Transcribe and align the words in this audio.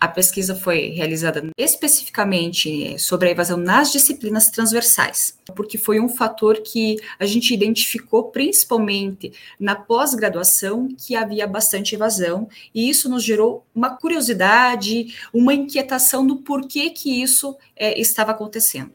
A 0.00 0.08
pesquisa 0.08 0.54
foi 0.54 0.88
realizada 0.88 1.46
especificamente 1.58 2.98
sobre 2.98 3.28
a 3.28 3.32
evasão 3.32 3.58
nas 3.58 3.92
disciplinas 3.92 4.48
transversais, 4.48 5.38
porque 5.54 5.76
foi 5.76 6.00
um 6.00 6.08
fator 6.08 6.62
que 6.62 6.96
a 7.18 7.26
gente 7.26 7.52
identificou 7.52 8.30
principalmente 8.30 9.30
na 9.60 9.74
pós-graduação 9.74 10.88
que 10.96 11.14
havia 11.14 11.46
bastante 11.46 11.94
evasão, 11.94 12.48
e 12.74 12.88
isso 12.88 13.10
nos 13.10 13.22
gerou 13.22 13.62
uma 13.74 13.90
curiosidade, 13.90 15.14
uma 15.34 15.52
inquietação 15.52 16.26
do 16.26 16.36
porquê 16.36 16.88
que 16.88 17.20
isso 17.22 17.54
é, 17.76 18.00
estava 18.00 18.30
acontecendo. 18.30 18.92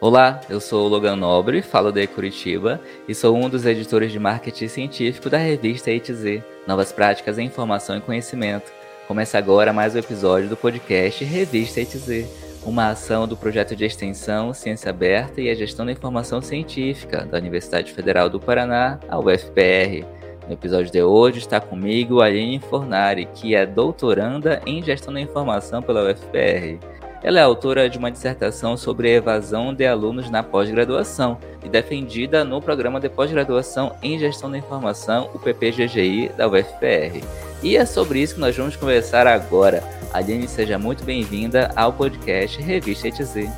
Olá, 0.00 0.40
eu 0.50 0.60
sou 0.60 0.86
o 0.86 0.88
Logan 0.88 1.14
Nobre, 1.14 1.62
falo 1.62 1.92
da 1.92 2.04
Curitiba 2.08 2.80
e 3.06 3.14
sou 3.14 3.36
um 3.36 3.48
dos 3.48 3.64
editores 3.64 4.10
de 4.10 4.18
marketing 4.18 4.66
científico 4.66 5.30
da 5.30 5.38
revista 5.38 5.92
ETZ, 5.92 6.42
Novas 6.66 6.90
Práticas 6.90 7.38
em 7.38 7.46
Informação 7.46 7.96
e 7.96 8.00
Conhecimento 8.00 8.79
Começa 9.10 9.36
agora 9.36 9.72
mais 9.72 9.96
um 9.96 9.98
episódio 9.98 10.48
do 10.48 10.56
podcast 10.56 11.24
Revista 11.24 11.80
ETZ, 11.80 12.28
uma 12.64 12.90
ação 12.90 13.26
do 13.26 13.36
projeto 13.36 13.74
de 13.74 13.84
extensão 13.84 14.54
Ciência 14.54 14.90
Aberta 14.90 15.40
e 15.40 15.50
a 15.50 15.54
Gestão 15.56 15.84
da 15.84 15.90
Informação 15.90 16.40
Científica 16.40 17.26
da 17.26 17.36
Universidade 17.36 17.92
Federal 17.92 18.30
do 18.30 18.38
Paraná, 18.38 19.00
a 19.08 19.18
UFPR. 19.18 20.06
No 20.46 20.52
episódio 20.52 20.92
de 20.92 21.02
hoje 21.02 21.40
está 21.40 21.60
comigo 21.60 22.20
Aline 22.20 22.60
Fornari, 22.60 23.26
que 23.34 23.52
é 23.52 23.66
doutoranda 23.66 24.62
em 24.64 24.80
Gestão 24.80 25.12
da 25.12 25.20
Informação 25.20 25.82
pela 25.82 26.08
UFPR. 26.08 26.78
Ela 27.22 27.38
é 27.38 27.42
autora 27.42 27.88
de 27.88 27.98
uma 27.98 28.10
dissertação 28.10 28.76
sobre 28.76 29.08
a 29.08 29.16
evasão 29.16 29.74
de 29.74 29.86
alunos 29.86 30.30
na 30.30 30.42
pós-graduação 30.42 31.38
e 31.62 31.68
defendida 31.68 32.44
no 32.44 32.62
programa 32.62 32.98
de 32.98 33.10
pós-graduação 33.10 33.94
em 34.02 34.18
Gestão 34.18 34.50
da 34.50 34.56
Informação, 34.56 35.28
o 35.34 35.38
PPGGI, 35.38 36.30
da 36.30 36.48
UFPR. 36.48 37.22
E 37.62 37.76
é 37.76 37.84
sobre 37.84 38.20
isso 38.20 38.36
que 38.36 38.40
nós 38.40 38.56
vamos 38.56 38.74
conversar 38.74 39.26
agora. 39.26 39.84
Aline, 40.14 40.48
seja 40.48 40.78
muito 40.78 41.04
bem-vinda 41.04 41.70
ao 41.76 41.92
podcast 41.92 42.60
Revista 42.62 43.08
ETZ. 43.08 43.50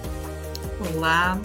Olá, 0.95 1.39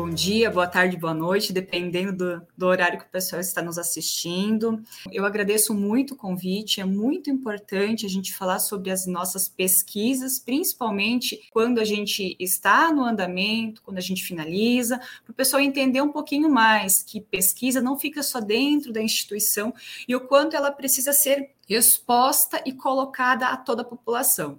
bom 0.00 0.08
dia, 0.08 0.50
boa 0.50 0.66
tarde, 0.66 0.96
boa 0.96 1.12
noite, 1.12 1.52
dependendo 1.52 2.16
do, 2.16 2.46
do, 2.56 2.66
horário 2.66 2.98
que 2.98 3.04
o 3.04 3.10
pessoal 3.10 3.38
está 3.38 3.60
nos 3.60 3.76
assistindo. 3.76 4.82
Eu 5.12 5.26
agradeço 5.26 5.74
muito 5.74 6.14
o 6.14 6.16
convite, 6.16 6.80
é 6.80 6.86
muito 6.86 7.28
importante 7.28 8.06
a 8.06 8.08
gente 8.08 8.32
falar 8.32 8.60
sobre 8.60 8.90
as 8.90 9.04
nossas 9.04 9.46
pesquisas, 9.46 10.38
principalmente 10.38 11.46
quando 11.50 11.78
a 11.78 11.84
gente 11.84 12.34
está 12.40 12.90
no 12.90 13.04
andamento, 13.04 13.82
quando 13.82 13.98
a 13.98 14.00
gente 14.00 14.24
finaliza, 14.24 14.96
para 15.22 15.32
o 15.32 15.34
pessoal 15.34 15.60
entender 15.60 16.00
um 16.00 16.10
pouquinho 16.10 16.48
mais 16.48 17.02
que 17.02 17.20
pesquisa 17.20 17.82
não 17.82 17.98
fica 17.98 18.22
só 18.22 18.40
dentro 18.40 18.94
da 18.94 19.02
instituição 19.02 19.74
e 20.08 20.16
o 20.16 20.20
quanto 20.22 20.56
ela 20.56 20.72
precisa 20.72 21.12
ser 21.12 21.50
exposta 21.68 22.62
e 22.64 22.72
colocada 22.72 23.48
a 23.48 23.56
toda 23.58 23.82
a 23.82 23.84
população. 23.84 24.58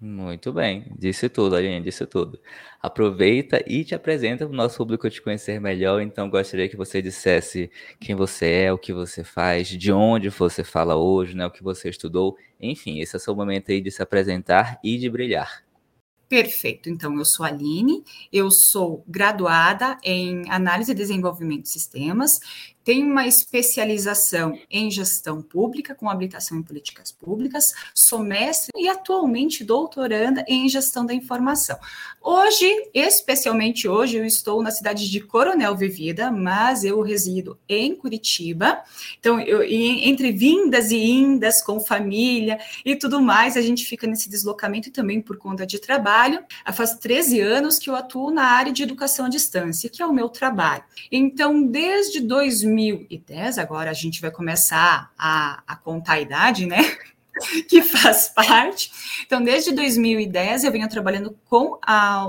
Muito 0.00 0.52
bem, 0.52 0.92
disse 0.96 1.28
tudo, 1.28 1.56
Aline, 1.56 1.80
disse 1.82 2.06
tudo. 2.06 2.40
Aproveita 2.80 3.64
e 3.66 3.82
te 3.82 3.96
apresenta 3.96 4.46
para 4.46 4.52
o 4.52 4.56
nosso 4.56 4.76
público 4.76 5.10
te 5.10 5.20
conhecer 5.20 5.60
melhor. 5.60 6.00
Então, 6.00 6.30
gostaria 6.30 6.68
que 6.68 6.76
você 6.76 7.02
dissesse 7.02 7.68
quem 7.98 8.14
você 8.14 8.46
é, 8.46 8.72
o 8.72 8.78
que 8.78 8.92
você 8.92 9.24
faz, 9.24 9.66
de 9.66 9.90
onde 9.90 10.28
você 10.28 10.62
fala 10.62 10.94
hoje, 10.94 11.34
né, 11.34 11.44
o 11.44 11.50
que 11.50 11.64
você 11.64 11.88
estudou. 11.88 12.36
Enfim, 12.60 13.00
esse 13.00 13.16
é 13.16 13.18
o 13.18 13.20
seu 13.20 13.34
momento 13.34 13.72
aí 13.72 13.80
de 13.80 13.90
se 13.90 14.00
apresentar 14.00 14.78
e 14.84 14.96
de 14.98 15.10
brilhar. 15.10 15.64
Perfeito. 16.28 16.90
Então, 16.90 17.16
eu 17.18 17.24
sou 17.24 17.44
a 17.44 17.48
Aline, 17.48 18.04
eu 18.30 18.50
sou 18.50 19.02
graduada 19.08 19.96
em 20.04 20.48
Análise 20.50 20.92
e 20.92 20.94
Desenvolvimento 20.94 21.62
de 21.62 21.70
Sistemas, 21.70 22.38
tenho 22.88 23.06
uma 23.06 23.26
especialização 23.26 24.58
em 24.70 24.90
gestão 24.90 25.42
pública, 25.42 25.94
com 25.94 26.08
habilitação 26.08 26.56
em 26.56 26.62
políticas 26.62 27.12
públicas, 27.12 27.74
sou 27.94 28.20
mestre 28.20 28.70
e 28.74 28.88
atualmente 28.88 29.62
doutoranda 29.62 30.42
em 30.48 30.66
gestão 30.70 31.04
da 31.04 31.12
informação. 31.12 31.78
Hoje, 32.22 32.66
especialmente 32.94 33.86
hoje, 33.86 34.16
eu 34.16 34.24
estou 34.24 34.62
na 34.62 34.70
cidade 34.70 35.10
de 35.10 35.20
Coronel 35.20 35.76
Vivida, 35.76 36.30
mas 36.30 36.82
eu 36.82 37.02
resido 37.02 37.58
em 37.68 37.94
Curitiba. 37.94 38.82
Então, 39.20 39.38
eu, 39.38 39.62
entre 39.62 40.32
vindas 40.32 40.90
e 40.90 40.96
indas 40.96 41.60
com 41.60 41.78
família 41.80 42.58
e 42.86 42.96
tudo 42.96 43.20
mais, 43.20 43.58
a 43.58 43.60
gente 43.60 43.84
fica 43.84 44.06
nesse 44.06 44.30
deslocamento 44.30 44.90
também 44.90 45.20
por 45.20 45.36
conta 45.36 45.66
de 45.66 45.78
trabalho. 45.78 46.42
Faz 46.72 46.94
13 46.94 47.38
anos 47.40 47.78
que 47.78 47.90
eu 47.90 47.94
atuo 47.94 48.30
na 48.30 48.44
área 48.44 48.72
de 48.72 48.82
educação 48.82 49.26
à 49.26 49.28
distância, 49.28 49.90
que 49.90 50.02
é 50.02 50.06
o 50.06 50.12
meu 50.12 50.30
trabalho. 50.30 50.84
Então, 51.12 51.62
desde 51.62 52.20
2000 52.20 52.77
2010, 52.78 53.58
agora 53.58 53.90
a 53.90 53.94
gente 53.94 54.20
vai 54.20 54.30
começar 54.30 55.12
a, 55.18 55.62
a 55.66 55.76
contar 55.76 56.14
a 56.14 56.20
idade, 56.20 56.66
né? 56.66 56.78
que 57.68 57.82
faz 57.82 58.28
parte. 58.28 58.90
Então, 59.24 59.42
desde 59.42 59.72
2010 59.72 60.64
eu 60.64 60.72
venho 60.72 60.88
trabalhando 60.88 61.36
com 61.48 61.78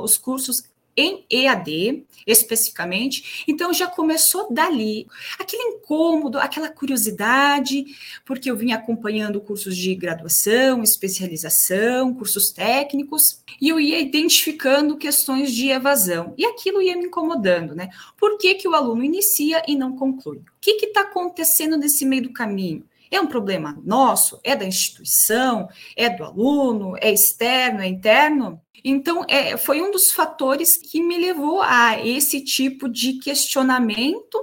os 0.01 0.17
cursos 0.17 0.63
em 0.99 1.25
EAD, 1.29 2.05
especificamente. 2.27 3.43
Então 3.47 3.73
já 3.73 3.87
começou 3.87 4.53
dali, 4.53 5.07
aquele 5.39 5.63
incômodo, 5.63 6.37
aquela 6.37 6.69
curiosidade, 6.69 7.85
porque 8.25 8.51
eu 8.51 8.57
vinha 8.57 8.75
acompanhando 8.75 9.39
cursos 9.39 9.75
de 9.75 9.95
graduação, 9.95 10.83
especialização, 10.83 12.13
cursos 12.13 12.51
técnicos, 12.51 13.41
e 13.61 13.69
eu 13.69 13.79
ia 13.79 13.99
identificando 13.99 14.97
questões 14.97 15.53
de 15.53 15.69
evasão, 15.69 16.33
e 16.37 16.45
aquilo 16.45 16.81
ia 16.81 16.97
me 16.97 17.05
incomodando, 17.05 17.73
né? 17.73 17.89
Por 18.17 18.37
que, 18.37 18.55
que 18.55 18.67
o 18.67 18.75
aluno 18.75 19.03
inicia 19.03 19.63
e 19.67 19.75
não 19.75 19.95
conclui? 19.95 20.37
O 20.37 20.43
que 20.61 20.85
está 20.85 21.01
acontecendo 21.01 21.77
nesse 21.77 22.05
meio 22.05 22.23
do 22.23 22.33
caminho? 22.33 22.83
É 23.11 23.19
um 23.19 23.27
problema 23.27 23.77
nosso? 23.83 24.39
É 24.43 24.55
da 24.55 24.65
instituição? 24.65 25.67
É 25.95 26.09
do 26.09 26.23
aluno? 26.23 26.95
É 27.01 27.11
externo? 27.11 27.81
É 27.81 27.87
interno? 27.87 28.61
Então, 28.83 29.25
é, 29.27 29.57
foi 29.57 29.81
um 29.81 29.91
dos 29.91 30.11
fatores 30.11 30.77
que 30.77 31.01
me 31.01 31.17
levou 31.17 31.61
a 31.61 31.99
esse 32.05 32.41
tipo 32.41 32.87
de 32.87 33.13
questionamento. 33.13 34.39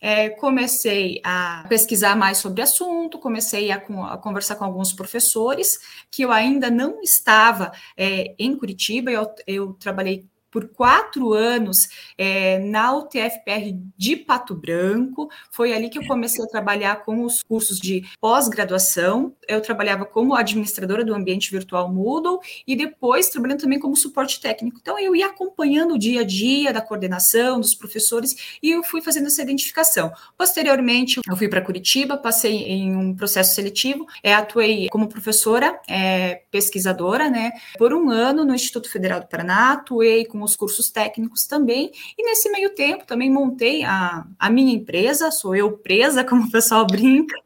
É, 0.00 0.28
comecei 0.28 1.20
a 1.24 1.64
pesquisar 1.68 2.14
mais 2.16 2.38
sobre 2.38 2.60
o 2.60 2.64
assunto, 2.64 3.18
comecei 3.18 3.70
a, 3.70 3.76
a, 3.76 4.18
conversar 4.18 4.56
com 4.56 4.64
alguns 4.64 4.92
professores, 4.92 5.78
que 6.10 6.22
eu 6.22 6.30
ainda 6.30 6.70
não 6.70 7.00
estava 7.00 7.72
é, 7.96 8.34
em 8.38 8.56
Curitiba, 8.56 9.10
eu, 9.10 9.26
eu 9.46 9.72
trabalhei 9.74 10.26
por 10.56 10.68
quatro 10.68 11.34
anos 11.34 11.86
é, 12.16 12.58
na 12.60 12.96
UTFPR 12.96 13.78
de 13.94 14.16
Pato 14.16 14.54
Branco. 14.54 15.28
Foi 15.50 15.74
ali 15.74 15.90
que 15.90 15.98
eu 15.98 16.06
comecei 16.06 16.42
a 16.42 16.48
trabalhar 16.48 17.04
com 17.04 17.24
os 17.24 17.42
cursos 17.42 17.78
de 17.78 18.06
pós-graduação. 18.18 19.34
Eu 19.46 19.60
trabalhava 19.60 20.06
como 20.06 20.34
administradora 20.34 21.04
do 21.04 21.14
ambiente 21.14 21.50
virtual 21.50 21.92
Moodle 21.92 22.40
e 22.66 22.74
depois 22.74 23.28
trabalhando 23.28 23.60
também 23.60 23.78
como 23.78 23.94
suporte 23.94 24.40
técnico. 24.40 24.78
Então, 24.80 24.98
eu 24.98 25.14
ia 25.14 25.26
acompanhando 25.26 25.92
o 25.92 25.98
dia 25.98 26.22
a 26.22 26.24
dia 26.24 26.72
da 26.72 26.80
coordenação, 26.80 27.60
dos 27.60 27.74
professores, 27.74 28.58
e 28.62 28.70
eu 28.70 28.82
fui 28.82 29.02
fazendo 29.02 29.26
essa 29.26 29.42
identificação. 29.42 30.10
Posteriormente, 30.38 31.20
eu 31.28 31.36
fui 31.36 31.48
para 31.48 31.60
Curitiba, 31.60 32.16
passei 32.16 32.62
em 32.62 32.96
um 32.96 33.14
processo 33.14 33.54
seletivo, 33.54 34.06
é, 34.22 34.32
atuei 34.32 34.88
como 34.88 35.06
professora, 35.06 35.78
é, 35.86 36.44
pesquisadora, 36.50 37.28
né, 37.28 37.52
por 37.76 37.92
um 37.92 38.08
ano 38.08 38.42
no 38.42 38.54
Instituto 38.54 38.90
Federal 38.90 39.20
do 39.20 39.26
Paraná, 39.26 39.72
atuei 39.72 40.24
com 40.24 40.45
os 40.46 40.56
cursos 40.56 40.90
técnicos 40.90 41.46
também, 41.46 41.90
e 42.16 42.24
nesse 42.24 42.50
meio 42.50 42.74
tempo 42.74 43.06
também 43.06 43.30
montei 43.30 43.84
a, 43.84 44.26
a 44.38 44.48
minha 44.48 44.74
empresa, 44.74 45.30
sou 45.30 45.54
eu 45.54 45.76
presa, 45.76 46.24
como 46.24 46.44
o 46.44 46.50
pessoal 46.50 46.86
brinca, 46.86 47.36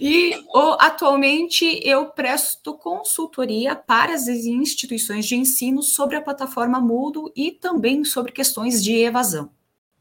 e 0.00 0.34
oh, 0.52 0.76
atualmente 0.80 1.80
eu 1.84 2.06
presto 2.06 2.74
consultoria 2.74 3.76
para 3.76 4.12
as 4.12 4.26
instituições 4.26 5.24
de 5.26 5.36
ensino 5.36 5.82
sobre 5.82 6.16
a 6.16 6.22
plataforma 6.22 6.80
Moodle 6.80 7.32
e 7.34 7.52
também 7.52 8.04
sobre 8.04 8.32
questões 8.32 8.82
de 8.82 8.94
evasão. 8.94 9.50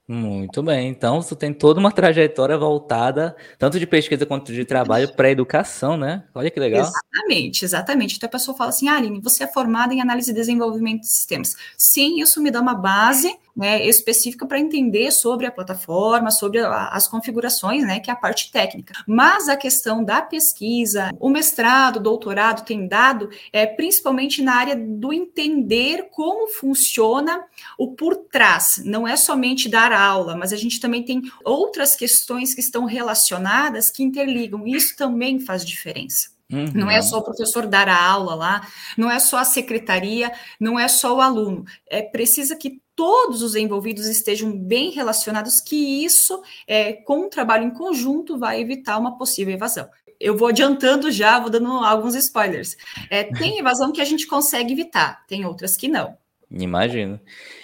Muito 0.07 0.61
bem. 0.61 0.87
Então, 0.89 1.19
você 1.19 1.35
tem 1.35 1.51
toda 1.51 1.79
uma 1.79 1.91
trajetória 1.91 2.55
voltada, 2.55 3.35
tanto 3.57 3.79
de 3.79 3.87
pesquisa 3.87 4.23
quanto 4.23 4.53
de 4.53 4.63
trabalho, 4.63 5.11
para 5.11 5.27
a 5.27 5.31
educação, 5.31 5.97
né? 5.97 6.23
Olha 6.33 6.51
que 6.51 6.59
legal. 6.59 6.81
Exatamente, 6.81 7.65
exatamente. 7.65 8.15
Então, 8.15 8.27
a 8.27 8.31
pessoa 8.31 8.55
fala 8.55 8.69
assim, 8.69 8.87
ah, 8.87 8.97
Aline, 8.97 9.19
você 9.19 9.45
é 9.45 9.47
formada 9.47 9.95
em 9.95 10.01
análise 10.01 10.29
e 10.29 10.33
desenvolvimento 10.33 11.01
de 11.01 11.07
sistemas. 11.07 11.55
Sim, 11.75 12.21
isso 12.21 12.39
me 12.39 12.51
dá 12.51 12.61
uma 12.61 12.75
base 12.75 13.35
né, 13.55 13.85
específica 13.85 14.45
para 14.45 14.59
entender 14.59 15.11
sobre 15.11 15.45
a 15.45 15.51
plataforma, 15.51 16.29
sobre 16.29 16.59
a, 16.59 16.89
as 16.89 17.07
configurações, 17.07 17.83
né, 17.83 17.99
que 17.99 18.09
é 18.09 18.13
a 18.13 18.17
parte 18.17 18.51
técnica. 18.51 18.93
Mas 19.07 19.47
a 19.47 19.55
questão 19.55 20.03
da 20.03 20.21
pesquisa, 20.21 21.11
o 21.19 21.29
mestrado, 21.29 21.97
o 21.97 22.01
doutorado 22.01 22.65
tem 22.65 22.87
dado 22.87 23.29
é, 23.53 23.65
principalmente 23.65 24.41
na 24.41 24.55
área 24.55 24.75
do 24.75 25.13
entender 25.13 26.09
como 26.11 26.47
funciona 26.47 27.43
o 27.77 27.93
por 27.93 28.15
trás. 28.15 28.81
Não 28.83 29.07
é 29.07 29.15
somente 29.15 29.69
dar 29.69 29.91
aula, 29.93 30.35
mas 30.35 30.51
a 30.51 30.57
gente 30.57 30.79
também 30.79 31.03
tem 31.03 31.21
outras 31.43 31.95
questões 31.95 32.53
que 32.53 32.61
estão 32.61 32.85
relacionadas 32.85 33.89
que 33.89 34.03
interligam. 34.03 34.67
Isso 34.67 34.95
também 34.97 35.39
faz 35.39 35.63
diferença. 35.65 36.35
Uhum. 36.51 36.71
Não 36.75 36.91
é 36.91 37.01
só 37.01 37.19
o 37.19 37.23
professor 37.23 37.65
dar 37.65 37.89
a 37.89 37.99
aula 37.99 38.35
lá, 38.35 38.67
não 38.95 39.09
é 39.09 39.19
só 39.19 39.37
a 39.37 39.45
secretaria, 39.45 40.31
não 40.59 40.79
é 40.79 40.87
só 40.87 41.15
o 41.15 41.21
aluno. 41.21 41.65
É 41.89 42.03
precisa 42.03 42.55
que 42.55 42.79
todos 42.95 43.41
os 43.41 43.55
envolvidos 43.55 44.07
estejam 44.07 44.51
bem 44.57 44.91
relacionados, 44.91 45.59
que 45.59 46.03
isso, 46.05 46.41
é, 46.67 46.93
com 46.93 47.25
o 47.25 47.29
trabalho 47.29 47.65
em 47.65 47.71
conjunto, 47.71 48.37
vai 48.37 48.61
evitar 48.61 48.97
uma 48.97 49.17
possível 49.17 49.53
evasão. 49.53 49.89
eu 50.19 50.35
vou 50.37 50.47
adiantando 50.47 51.11
já, 51.11 51.39
vou 51.39 51.49
dando 51.49 51.69
alguns 51.71 52.15
spoilers. 52.15 52.77
É, 53.09 53.23
tem 53.23 53.57
evasão 53.59 53.91
que 53.91 54.01
a 54.01 54.05
gente 54.05 54.25
consegue 54.25 54.73
evitar, 54.73 55.25
tem 55.27 55.45
outras 55.45 55.75
que 55.75 55.87
não. 55.87 56.17
Imagino. 56.49 57.19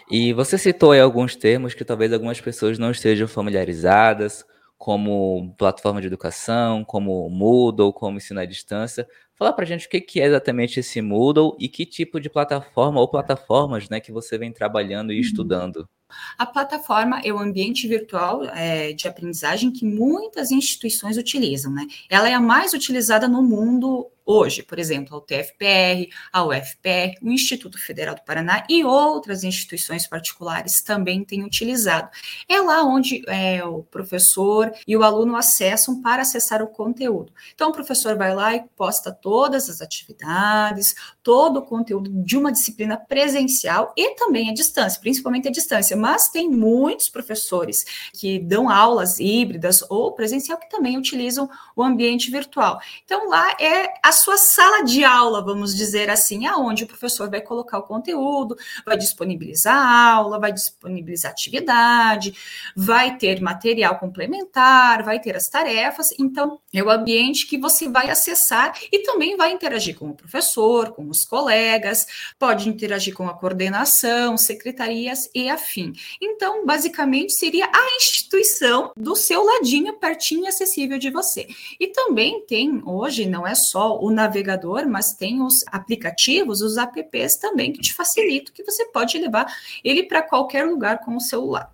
E 0.10 0.34
você 0.34 0.58
citou 0.58 0.92
aí 0.92 1.00
alguns 1.00 1.36
termos 1.36 1.74
que 1.74 1.86
talvez 1.86 2.12
algumas 2.12 2.42
pessoas 2.42 2.78
não 2.78 2.92
estejam 2.92 3.28
familiarizadas, 3.28 4.44
como 4.82 5.54
plataforma 5.60 6.02
de 6.02 6.08
educação, 6.08 6.84
como 6.84 7.30
Moodle, 7.30 7.94
como 7.94 8.18
ensino 8.18 8.40
à 8.40 8.46
distância. 8.46 9.08
Fala 9.36 9.54
para 9.54 9.64
a 9.64 9.68
gente 9.68 9.86
o 9.86 9.90
que 9.90 10.20
é 10.20 10.26
exatamente 10.26 10.80
esse 10.80 11.00
Moodle 11.04 11.56
e 11.60 11.70
que 11.70 11.86
tipo 11.86 12.20
de 12.20 12.32
plataforma 12.32 13.00
ou 13.00 13.08
plataformas 13.08 13.88
né, 13.90 14.00
que 14.00 14.12
você 14.12 14.40
vem 14.40 14.52
trabalhando 14.52 15.14
e 15.14 15.18
uhum. 15.18 15.22
estudando. 15.22 15.88
A 16.36 16.48
plataforma 16.48 17.22
é 17.24 17.32
o 17.32 17.38
ambiente 17.38 17.88
virtual 17.88 18.44
é, 18.44 18.92
de 18.94 19.08
aprendizagem 19.08 19.72
que 19.72 19.86
muitas 19.86 20.50
instituições 20.50 21.16
utilizam, 21.16 21.72
né? 21.72 21.86
Ela 22.10 22.28
é 22.28 22.34
a 22.34 22.40
mais 22.40 22.74
utilizada 22.74 23.28
no 23.28 23.44
mundo 23.44 24.10
hoje, 24.32 24.64
por 24.64 24.80
exemplo, 24.80 25.16
a 25.16 25.20
UTFPR, 25.20 26.10
a 26.32 26.44
UFPR, 26.46 27.18
o 27.22 27.32
Instituto 27.32 27.78
Federal 27.78 28.16
do 28.16 28.24
Paraná 28.24 28.64
e 28.70 28.84
outras 28.84 29.44
instituições 29.44 30.08
particulares 30.08 30.82
também 30.82 31.24
têm 31.24 31.44
utilizado. 31.44 32.10
É 32.48 32.60
lá 32.62 32.84
onde 32.84 33.24
é, 33.28 33.64
o 33.64 33.84
professor 33.84 34.72
e 34.88 34.96
o 34.96 35.04
aluno 35.04 35.36
acessam 35.36 36.02
para 36.02 36.22
acessar 36.22 36.62
o 36.62 36.68
conteúdo. 36.68 37.34
Então, 37.54 37.70
o 37.70 37.74
professor 37.74 38.18
vai 38.18 38.34
lá 38.34 38.56
e 38.56 38.64
posta 38.76 39.12
todas 39.12 39.70
as 39.70 39.82
atividades, 39.82 40.96
todo 41.24 41.58
o 41.58 41.62
conteúdo 41.62 42.10
de 42.24 42.38
uma 42.38 42.52
disciplina 42.52 42.98
presencial 42.98 43.94
e 43.98 44.16
também 44.16 44.50
à 44.50 44.54
distância, 44.54 45.00
principalmente 45.00 45.48
à 45.48 45.52
distância. 45.52 45.96
Mas 45.96 46.30
tem 46.30 46.50
muitos 46.50 47.10
professores 47.10 47.86
que 48.14 48.40
dão 48.40 48.70
aulas 48.70 49.20
híbridas 49.20 49.84
ou 49.90 50.14
presencial 50.14 50.58
que 50.58 50.70
também 50.70 50.98
utilizam 50.98 51.50
o 51.76 51.84
ambiente 51.84 52.32
virtual. 52.32 52.80
Então, 53.04 53.30
lá 53.30 53.56
é 53.60 53.94
a 54.04 54.12
sua 54.22 54.38
sala 54.38 54.84
de 54.84 55.04
aula, 55.04 55.44
vamos 55.44 55.76
dizer 55.76 56.10
assim, 56.10 56.46
aonde 56.46 56.84
o 56.84 56.88
professor 56.88 57.30
vai 57.30 57.42
colocar 57.42 57.80
o 57.80 57.84
conteúdo, 57.84 58.56
vai 58.86 58.98
disponibilizar 58.98 59.76
aula, 59.76 60.40
vai 60.40 60.52
disponibilizar 60.52 61.32
atividade, 61.32 62.36
vai 62.76 63.18
ter 63.18 63.42
material 63.42 63.98
complementar, 63.98 65.04
vai 65.04 65.20
ter 65.20 65.36
as 65.36 65.50
tarefas. 65.50 66.10
Então, 66.20 66.60
é 66.74 66.84
o 66.84 66.90
ambiente 66.90 67.48
que 67.48 67.58
você 67.58 67.90
vai 67.90 68.10
acessar 68.10 68.78
e 68.92 69.00
também 69.00 69.36
vai 69.36 69.52
interagir 69.52 69.98
com 69.98 70.10
o 70.10 70.16
professor, 70.16 70.92
com 70.92 71.08
os 71.10 71.26
colegas, 71.26 72.06
pode 72.38 72.70
interagir 72.70 73.16
com 73.16 73.28
a 73.28 73.34
coordenação, 73.34 74.38
secretarias 74.38 75.30
e 75.34 75.50
afim. 75.50 75.94
Então, 76.22 76.66
basicamente, 76.66 77.34
seria 77.34 77.66
a 77.66 77.96
instituição 77.98 78.92
do 78.96 79.16
seu 79.16 79.44
ladinho, 79.44 79.98
pertinho 79.98 80.46
e 80.46 80.48
acessível 80.48 81.00
de 81.00 81.10
você. 81.10 81.48
E 81.80 81.88
também 81.88 82.46
tem, 82.46 82.82
hoje, 82.86 83.26
não 83.26 83.48
é 83.48 83.56
só 83.56 84.00
o 84.02 84.10
navegador, 84.10 84.88
mas 84.88 85.14
tem 85.14 85.42
os 85.42 85.64
aplicativos, 85.68 86.62
os 86.62 86.76
apps 86.76 87.38
também 87.38 87.72
que 87.72 87.82
te 87.82 87.94
facilitam, 87.94 88.54
que 88.54 88.64
você 88.64 88.86
pode 88.86 89.18
levar 89.20 89.46
ele 89.84 90.04
para 90.04 90.24
qualquer 90.24 90.66
lugar 90.66 91.00
com 91.06 91.16
o 91.16 91.22
celular. 91.22 91.72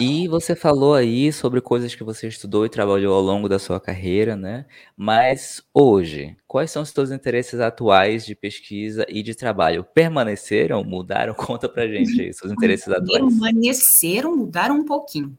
E 0.00 0.26
você 0.26 0.56
falou 0.56 0.94
aí 0.94 1.30
sobre 1.32 1.60
coisas 1.60 1.94
que 1.94 2.02
você 2.02 2.26
estudou 2.26 2.64
e 2.64 2.68
trabalhou 2.70 3.14
ao 3.14 3.20
longo 3.20 3.48
da 3.48 3.58
sua 3.58 3.78
carreira, 3.78 4.34
né? 4.34 4.64
Mas 4.96 5.62
hoje, 5.72 6.34
quais 6.48 6.70
são 6.70 6.82
os 6.82 6.88
seus 6.88 7.10
interesses 7.10 7.60
atuais 7.60 8.24
de 8.24 8.34
pesquisa 8.34 9.04
e 9.08 9.22
de 9.22 9.34
trabalho? 9.34 9.84
Permaneceram, 9.84 10.82
mudaram? 10.82 11.34
Conta 11.36 11.68
pra 11.68 11.86
gente 11.86 12.20
aí, 12.20 12.32
seus 12.32 12.50
interesses 12.50 12.88
atuais. 12.90 13.22
Permaneceram, 13.22 14.34
mudaram 14.34 14.76
um 14.76 14.84
pouquinho 14.84 15.36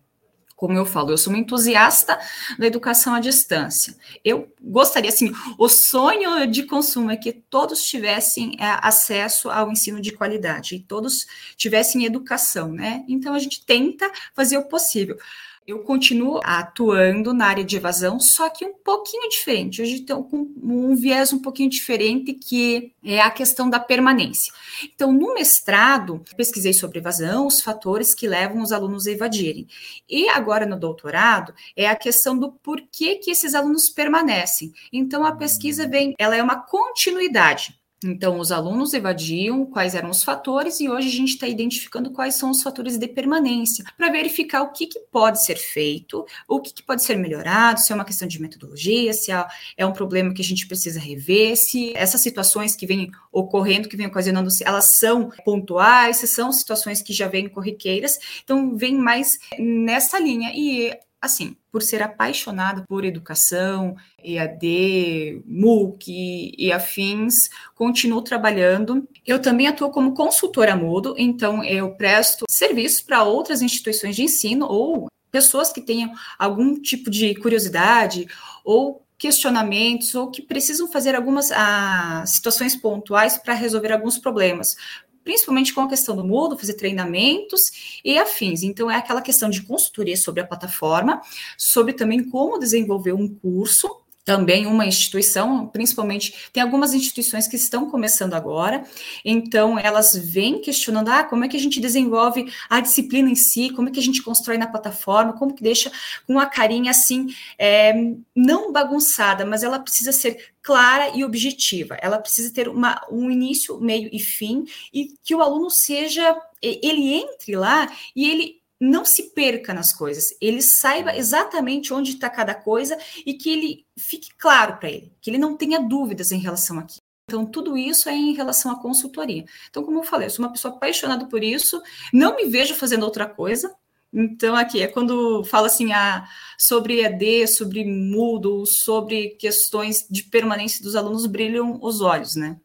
como 0.63 0.77
eu 0.77 0.85
falo, 0.85 1.11
eu 1.11 1.17
sou 1.17 1.33
uma 1.33 1.39
entusiasta 1.39 2.17
da 2.57 2.65
educação 2.65 3.13
à 3.13 3.19
distância. 3.19 3.97
Eu 4.23 4.47
gostaria, 4.61 5.09
assim, 5.09 5.29
o 5.57 5.67
sonho 5.67 6.47
de 6.47 6.63
consumo 6.63 7.11
é 7.11 7.17
que 7.17 7.33
todos 7.33 7.81
tivessem 7.81 8.55
é, 8.57 8.79
acesso 8.81 9.49
ao 9.49 9.69
ensino 9.69 9.99
de 9.99 10.13
qualidade, 10.13 10.75
e 10.75 10.79
todos 10.79 11.25
tivessem 11.57 12.05
educação, 12.05 12.71
né? 12.71 13.03
Então 13.09 13.33
a 13.33 13.39
gente 13.39 13.65
tenta 13.65 14.09
fazer 14.33 14.57
o 14.57 14.63
possível. 14.63 15.17
Eu 15.65 15.79
continuo 15.79 16.41
atuando 16.43 17.33
na 17.33 17.45
área 17.45 17.63
de 17.63 17.77
evasão, 17.77 18.19
só 18.19 18.49
que 18.49 18.65
um 18.65 18.73
pouquinho 18.73 19.29
diferente. 19.29 19.81
Hoje 19.81 19.95
estou 19.95 20.23
com 20.23 20.51
um 20.61 20.93
viés 20.93 21.31
um 21.31 21.39
pouquinho 21.39 21.69
diferente, 21.69 22.33
que 22.33 22.91
é 23.01 23.21
a 23.21 23.31
questão 23.31 23.69
da 23.69 23.79
permanência. 23.79 24.51
Então, 24.83 25.13
no 25.13 25.33
mestrado, 25.33 26.21
pesquisei 26.35 26.73
sobre 26.73 26.99
evasão, 26.99 27.47
os 27.47 27.61
fatores 27.61 28.13
que 28.13 28.27
levam 28.27 28.61
os 28.61 28.73
alunos 28.73 29.07
a 29.07 29.11
evadirem. 29.11 29.65
E 30.09 30.27
agora, 30.27 30.65
no 30.65 30.77
doutorado, 30.77 31.53
é 31.77 31.87
a 31.87 31.95
questão 31.95 32.37
do 32.37 32.51
porquê 32.51 33.15
que 33.15 33.31
esses 33.31 33.55
alunos 33.55 33.87
permanecem. 33.87 34.73
Então, 34.91 35.23
a 35.23 35.33
pesquisa 35.33 35.87
vem, 35.87 36.13
ela 36.19 36.35
é 36.35 36.43
uma 36.43 36.61
continuidade. 36.61 37.73
Então, 38.03 38.39
os 38.39 38.51
alunos 38.51 38.93
evadiam 38.93 39.65
quais 39.65 39.95
eram 39.95 40.09
os 40.09 40.23
fatores 40.23 40.79
e 40.79 40.89
hoje 40.89 41.07
a 41.07 41.11
gente 41.11 41.33
está 41.33 41.47
identificando 41.47 42.11
quais 42.11 42.35
são 42.35 42.51
os 42.51 42.61
fatores 42.61 42.97
de 42.97 43.07
permanência 43.07 43.83
para 43.97 44.09
verificar 44.09 44.61
o 44.63 44.71
que, 44.71 44.87
que, 44.87 44.99
pode 45.11 45.43
ser 45.43 45.55
feito, 45.55 46.25
o 46.47 46.59
que, 46.59 46.73
que, 46.73 46.83
pode 46.83 47.03
ser 47.03 47.15
melhorado, 47.17 47.79
se 47.79 47.91
é 47.91 47.95
uma 47.95 48.05
questão 48.05 48.27
de 48.27 48.41
metodologia, 48.41 49.13
se 49.13 49.31
é, 49.31 49.45
é 49.77 49.85
um 49.85 49.93
problema 49.93 50.33
que 50.33 50.41
a 50.41 50.45
gente 50.45 50.67
precisa 50.67 50.99
rever, 50.99 51.55
se 51.55 51.93
essas 51.95 52.21
situações 52.21 52.75
que 52.75 52.85
vêm 52.85 53.11
ocorrendo, 53.31 53.89
que 53.89 53.97
vêm 53.97 54.07
ocasionando, 54.07 54.49
elas 54.63 54.95
são 54.95 55.29
pontuais, 55.45 56.17
se 56.17 56.27
são 56.27 56.51
situações 56.51 57.01
que 57.01 57.13
já 57.13 57.27
vêm 57.27 57.49
corriqueiras. 57.49 58.19
Então, 58.43 58.75
vem 58.75 58.95
mais 58.95 59.37
nessa 59.57 60.19
linha. 60.19 60.51
E 60.53 60.91
assim, 61.23 61.55
por 61.71 61.81
ser 61.81 62.03
apaixonada 62.03 62.83
por 62.85 63.05
educação, 63.05 63.95
EAD, 64.21 65.41
MOOC 65.45 66.53
e 66.57 66.69
afins, 66.69 67.49
continuo 67.73 68.21
trabalhando. 68.21 69.07
Eu 69.25 69.41
também 69.41 69.67
atuo 69.67 69.89
como 69.89 70.13
consultora 70.13 70.75
mudo, 70.75 71.15
então 71.17 71.63
eu 71.63 71.95
presto 71.95 72.43
serviço 72.49 73.05
para 73.05 73.23
outras 73.23 73.61
instituições 73.61 74.17
de 74.17 74.23
ensino 74.23 74.65
ou 74.65 75.07
pessoas 75.31 75.71
que 75.71 75.79
tenham 75.79 76.11
algum 76.37 76.79
tipo 76.81 77.09
de 77.09 77.33
curiosidade 77.35 78.27
ou 78.65 79.01
questionamentos 79.17 80.13
ou 80.15 80.29
que 80.29 80.41
precisam 80.41 80.91
fazer 80.91 81.15
algumas 81.15 81.53
ah, 81.53 82.25
situações 82.27 82.75
pontuais 82.75 83.37
para 83.37 83.53
resolver 83.53 83.93
alguns 83.93 84.17
problemas 84.17 84.75
principalmente 85.23 85.73
com 85.73 85.81
a 85.81 85.89
questão 85.89 86.15
do 86.15 86.23
Moodle, 86.23 86.57
fazer 86.57 86.73
treinamentos 86.73 87.99
e 88.03 88.17
afins. 88.17 88.63
Então, 88.63 88.89
é 88.89 88.95
aquela 88.95 89.21
questão 89.21 89.49
de 89.49 89.61
consultoria 89.61 90.17
sobre 90.17 90.41
a 90.41 90.47
plataforma, 90.47 91.21
sobre 91.57 91.93
também 91.93 92.23
como 92.23 92.59
desenvolver 92.59 93.13
um 93.13 93.27
curso 93.27 94.02
também 94.23 94.65
uma 94.65 94.85
instituição, 94.85 95.67
principalmente, 95.67 96.49
tem 96.53 96.63
algumas 96.63 96.93
instituições 96.93 97.47
que 97.47 97.55
estão 97.55 97.89
começando 97.89 98.33
agora, 98.33 98.83
então 99.23 99.77
elas 99.77 100.15
vêm 100.15 100.61
questionando, 100.61 101.09
ah, 101.09 101.23
como 101.23 101.43
é 101.43 101.47
que 101.47 101.57
a 101.57 101.59
gente 101.59 101.81
desenvolve 101.81 102.51
a 102.69 102.79
disciplina 102.79 103.29
em 103.29 103.35
si, 103.35 103.69
como 103.69 103.89
é 103.89 103.91
que 103.91 103.99
a 103.99 104.03
gente 104.03 104.23
constrói 104.23 104.57
na 104.57 104.67
plataforma, 104.67 105.33
como 105.33 105.53
que 105.53 105.63
deixa 105.63 105.91
com 106.25 106.39
a 106.39 106.45
carinha 106.45 106.91
assim, 106.91 107.27
é, 107.57 107.93
não 108.35 108.71
bagunçada, 108.71 109.45
mas 109.45 109.61
ela 109.63 109.79
precisa 109.79 110.11
ser 110.11 110.53
clara 110.61 111.09
e 111.15 111.25
objetiva, 111.25 111.97
ela 112.01 112.17
precisa 112.17 112.53
ter 112.53 112.69
uma, 112.69 113.01
um 113.11 113.29
início, 113.29 113.79
meio 113.81 114.09
e 114.13 114.19
fim, 114.19 114.63
e 114.93 115.09
que 115.21 115.35
o 115.35 115.41
aluno 115.41 115.69
seja, 115.69 116.35
ele 116.61 117.13
entre 117.13 117.57
lá 117.57 117.91
e 118.15 118.29
ele 118.29 118.62
não 118.83 119.05
se 119.05 119.31
perca 119.31 119.73
nas 119.73 119.93
coisas, 119.93 120.35
ele 120.41 120.61
saiba 120.61 121.15
exatamente 121.15 121.93
onde 121.93 122.11
está 122.11 122.29
cada 122.29 122.53
coisa 122.53 122.97
e 123.25 123.33
que 123.33 123.49
ele 123.49 123.85
fique 123.97 124.29
claro 124.37 124.77
para 124.77 124.89
ele, 124.89 125.13
que 125.21 125.29
ele 125.29 125.37
não 125.37 125.55
tenha 125.55 125.79
dúvidas 125.79 126.33
em 126.33 126.39
relação 126.39 126.79
aqui. 126.79 126.97
Então, 127.25 127.45
tudo 127.45 127.77
isso 127.77 128.09
é 128.09 128.13
em 128.13 128.33
relação 128.33 128.71
à 128.71 128.81
consultoria. 128.81 129.45
Então, 129.69 129.83
como 129.83 129.99
eu 129.99 130.03
falei, 130.03 130.27
eu 130.27 130.29
sou 130.29 130.43
uma 130.43 130.51
pessoa 130.51 130.75
apaixonada 130.75 131.25
por 131.27 131.41
isso, 131.41 131.81
não 132.11 132.35
me 132.35 132.45
vejo 132.45 132.75
fazendo 132.75 133.03
outra 133.03 133.25
coisa. 133.25 133.73
Então, 134.11 134.53
aqui 134.53 134.81
é 134.81 134.87
quando 134.87 135.45
fala 135.45 135.67
assim 135.67 135.93
ah, 135.93 136.27
sobre 136.57 137.01
ED, 137.01 137.47
sobre 137.47 137.85
Moodle, 137.85 138.65
sobre 138.67 139.29
questões 139.39 140.05
de 140.09 140.23
permanência 140.23 140.83
dos 140.83 140.95
alunos, 140.95 141.25
brilham 141.25 141.79
os 141.81 142.01
olhos, 142.01 142.35
né? 142.35 142.59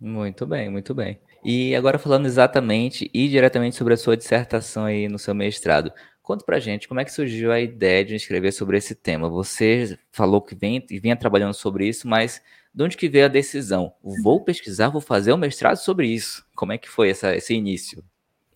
Muito 0.00 0.44
bem, 0.44 0.68
muito 0.68 0.92
bem. 0.92 1.18
E 1.48 1.76
agora 1.76 1.96
falando 1.96 2.26
exatamente 2.26 3.08
e 3.14 3.28
diretamente 3.28 3.76
sobre 3.76 3.94
a 3.94 3.96
sua 3.96 4.16
dissertação 4.16 4.84
aí 4.84 5.08
no 5.08 5.16
seu 5.16 5.32
mestrado, 5.32 5.92
conta 6.20 6.44
pra 6.44 6.58
gente 6.58 6.88
como 6.88 6.98
é 6.98 7.04
que 7.04 7.12
surgiu 7.12 7.52
a 7.52 7.60
ideia 7.60 8.04
de 8.04 8.16
escrever 8.16 8.50
sobre 8.50 8.76
esse 8.76 8.96
tema. 8.96 9.28
Você 9.28 9.96
falou 10.10 10.42
que 10.42 10.56
vem, 10.56 10.84
vinha 10.90 11.14
trabalhando 11.14 11.54
sobre 11.54 11.86
isso, 11.86 12.08
mas 12.08 12.42
de 12.74 12.82
onde 12.82 12.96
que 12.96 13.08
veio 13.08 13.26
a 13.26 13.28
decisão? 13.28 13.92
Vou 14.24 14.42
pesquisar, 14.42 14.88
vou 14.88 15.00
fazer 15.00 15.32
um 15.32 15.36
mestrado 15.36 15.76
sobre 15.76 16.08
isso. 16.08 16.44
Como 16.52 16.72
é 16.72 16.78
que 16.78 16.88
foi 16.88 17.10
essa, 17.10 17.32
esse 17.36 17.54
início? 17.54 18.02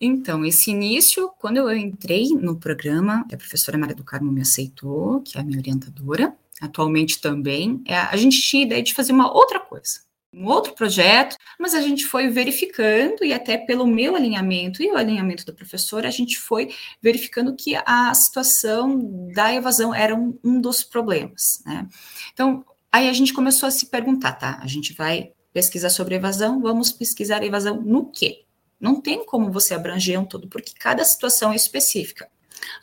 Então, 0.01 0.43
esse 0.43 0.69
início, 0.69 1.31
quando 1.39 1.55
eu 1.55 1.71
entrei 1.73 2.27
no 2.31 2.57
programa, 2.57 3.25
a 3.31 3.37
professora 3.37 3.77
Maria 3.77 3.95
do 3.95 4.03
Carmo 4.03 4.33
me 4.33 4.41
aceitou, 4.41 5.21
que 5.21 5.37
é 5.37 5.41
a 5.41 5.45
minha 5.45 5.59
orientadora, 5.59 6.35
atualmente 6.59 7.21
também, 7.21 7.81
é, 7.87 7.95
a 7.95 8.17
gente 8.17 8.41
tinha 8.41 8.63
a 8.63 8.65
ideia 8.65 8.83
de 8.83 8.93
fazer 8.93 9.13
uma 9.13 9.33
outra 9.33 9.61
coisa 9.61 10.10
um 10.33 10.47
outro 10.47 10.73
projeto, 10.73 11.35
mas 11.59 11.73
a 11.73 11.81
gente 11.81 12.05
foi 12.05 12.29
verificando 12.29 13.23
e 13.23 13.33
até 13.33 13.57
pelo 13.57 13.85
meu 13.85 14.15
alinhamento 14.15 14.81
e 14.81 14.89
o 14.89 14.95
alinhamento 14.95 15.45
do 15.45 15.53
professor, 15.53 16.05
a 16.05 16.09
gente 16.09 16.39
foi 16.39 16.69
verificando 17.01 17.55
que 17.55 17.75
a 17.85 18.13
situação 18.13 19.29
da 19.33 19.53
evasão 19.53 19.93
era 19.93 20.15
um, 20.15 20.37
um 20.43 20.61
dos 20.61 20.83
problemas, 20.83 21.61
né? 21.65 21.87
Então, 22.33 22.63
aí 22.91 23.09
a 23.09 23.13
gente 23.13 23.33
começou 23.33 23.67
a 23.67 23.71
se 23.71 23.87
perguntar, 23.87 24.33
tá? 24.33 24.59
A 24.61 24.67
gente 24.67 24.93
vai 24.93 25.31
pesquisar 25.53 25.89
sobre 25.89 26.15
evasão, 26.15 26.61
vamos 26.61 26.91
pesquisar 26.91 27.43
evasão 27.43 27.81
no 27.81 28.09
quê? 28.09 28.45
Não 28.79 29.01
tem 29.01 29.25
como 29.25 29.51
você 29.51 29.73
abranger 29.73 30.19
um 30.19 30.25
todo, 30.25 30.47
porque 30.47 30.71
cada 30.79 31.03
situação 31.03 31.51
é 31.51 31.55
específica 31.55 32.29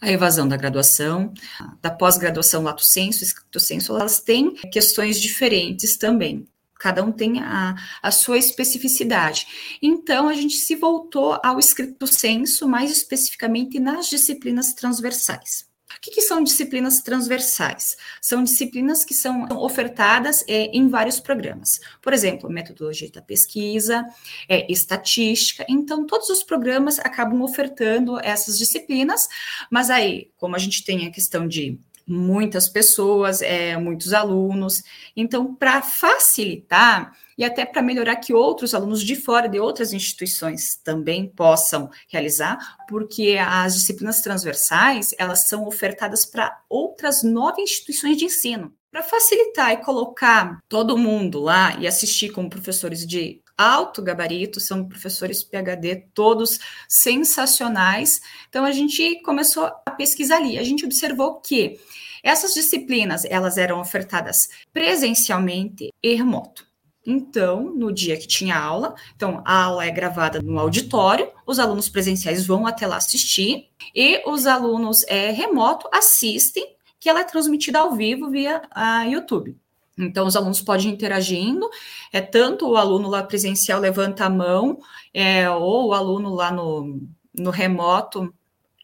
a 0.01 0.11
evasão 0.11 0.47
da 0.47 0.57
graduação, 0.57 1.33
da 1.81 1.91
pós-graduação 1.91 2.63
lato 2.63 2.85
senso, 2.85 3.23
escrito 3.23 3.61
senso, 3.61 3.97
elas 3.97 4.21
têm 4.21 4.55
questões 4.71 5.21
diferentes 5.21 5.97
também. 5.97 6.47
Cada 6.79 7.03
um 7.03 7.11
tem 7.11 7.41
a, 7.41 7.75
a 8.03 8.11
sua 8.11 8.39
especificidade. 8.39 9.79
Então, 9.83 10.29
a 10.29 10.35
gente 10.35 10.57
se 10.57 10.77
voltou 10.77 11.39
ao 11.43 11.59
escrito 11.59 12.07
senso, 12.07 12.69
mais 12.69 12.91
especificamente 12.91 13.81
nas 13.81 14.09
disciplinas 14.09 14.73
transversais. 14.75 15.69
O 15.97 16.01
que, 16.01 16.11
que, 16.11 16.23
são 16.23 16.45
disciplinas 16.45 17.01
transversais? 17.01 17.97
São 18.21 18.45
disciplinas 18.45 19.05
que 19.05 19.15
são 19.15 19.49
ofertadas 19.59 20.45
é, 20.47 20.67
em 20.67 20.87
vários 20.87 21.19
programas. 21.19 21.81
Por 22.01 22.13
exemplo, 22.13 22.49
metodologia 22.51 23.11
da 23.11 23.23
pesquisa, 23.23 24.05
é, 24.49 24.71
estatística. 24.71 25.65
Então, 25.69 26.07
todos 26.07 26.29
os 26.29 26.43
programas 26.43 26.99
acabam 26.99 27.43
ofertando 27.43 28.21
essas 28.21 28.59
disciplinas, 28.59 29.27
mas 29.71 29.89
aí, 29.91 30.31
como 30.37 30.55
a 30.55 30.59
gente 30.59 30.85
tem 30.85 31.07
a 31.07 31.11
questão 31.11 31.49
de 31.49 31.79
muitas 32.09 32.69
pessoas, 32.69 33.43
é, 33.43 33.77
muitos 33.77 34.15
alunos. 34.15 34.83
Então, 35.15 35.55
para 35.55 35.83
facilitar 35.83 37.13
e 37.37 37.45
até 37.45 37.67
para 37.67 37.83
melhorar 37.83 38.17
que 38.17 38.33
outros 38.33 38.75
alunos 38.75 39.03
de 39.03 39.15
fora 39.15 39.49
de 39.49 39.61
outras 39.61 39.93
instituições 39.93 40.77
também 40.83 41.29
possam 41.29 41.91
realizar, 42.09 42.59
porque 42.89 43.37
as 43.39 43.75
disciplinas 43.75 44.23
transversais 44.23 45.15
elas 45.19 45.47
são 45.47 45.67
ofertadas 45.67 46.25
para 46.25 46.59
outras 46.69 47.23
nove 47.23 47.63
instituições 47.63 48.17
de 48.17 48.25
ensino. 48.25 48.73
Para 48.91 49.03
facilitar 49.03 49.73
e 49.73 49.77
colocar 49.77 50.59
todo 50.67 50.97
mundo 50.97 51.39
lá 51.39 51.77
e 51.79 51.87
assistir 51.87 52.31
como 52.31 52.49
professores 52.49 53.07
de 53.07 53.43
alto 53.59 54.01
gabarito, 54.01 54.61
são 54.61 54.89
professores 54.89 55.43
PhD, 55.43 56.07
todos 56.15 56.61
sensacionais. 56.89 58.21
Então 58.49 58.65
a 58.65 58.71
gente 58.71 59.21
começou 59.23 59.65
a 59.85 59.91
pesquisar 59.91 60.37
ali. 60.37 60.57
A 60.57 60.63
gente 60.63 60.85
observou 60.85 61.41
que 61.41 61.81
essas 62.23 62.55
disciplinas, 62.55 63.25
elas 63.25 63.59
eram 63.59 63.81
ofertadas 63.81 64.49
presencialmente 64.73 65.93
e 66.03 66.15
remoto. 66.15 66.67
Então, 67.07 67.63
no 67.75 67.91
dia 67.91 68.19
que 68.19 68.27
tinha 68.27 68.59
aula, 68.59 68.95
então 69.17 69.43
a 69.47 69.65
aula 69.65 69.87
é 69.87 69.91
gravada 69.91 70.43
no 70.43 70.59
auditório, 70.59 71.31
os 71.47 71.59
alunos 71.59 71.89
presenciais 71.89 72.47
vão 72.47 72.67
até 72.67 72.87
lá 72.87 72.99
assistir 72.99 73.71
e 73.95 74.23
os 74.27 74.47
alunos 74.47 75.05
é, 75.05 75.31
remoto 75.31 75.89
assistem, 75.91 76.77
que 77.01 77.09
ela 77.09 77.21
é 77.21 77.25
transmitida 77.25 77.79
ao 77.79 77.95
vivo 77.95 78.29
via 78.29 78.61
a 78.71 79.05
YouTube. 79.05 79.57
Então, 79.99 80.27
os 80.27 80.37
alunos 80.37 80.61
podem 80.61 80.91
ir 80.91 80.93
interagindo, 80.95 81.69
é 82.13 82.21
tanto 82.21 82.69
o 82.69 82.77
aluno 82.77 83.09
lá 83.09 83.23
presencial 83.23 83.81
levanta 83.81 84.25
a 84.25 84.31
mão, 84.31 84.79
é, 85.13 85.51
ou 85.51 85.89
o 85.89 85.95
aluno 85.95 86.35
lá 86.35 86.51
no, 86.51 87.01
no 87.35 87.51
remoto 87.51 88.33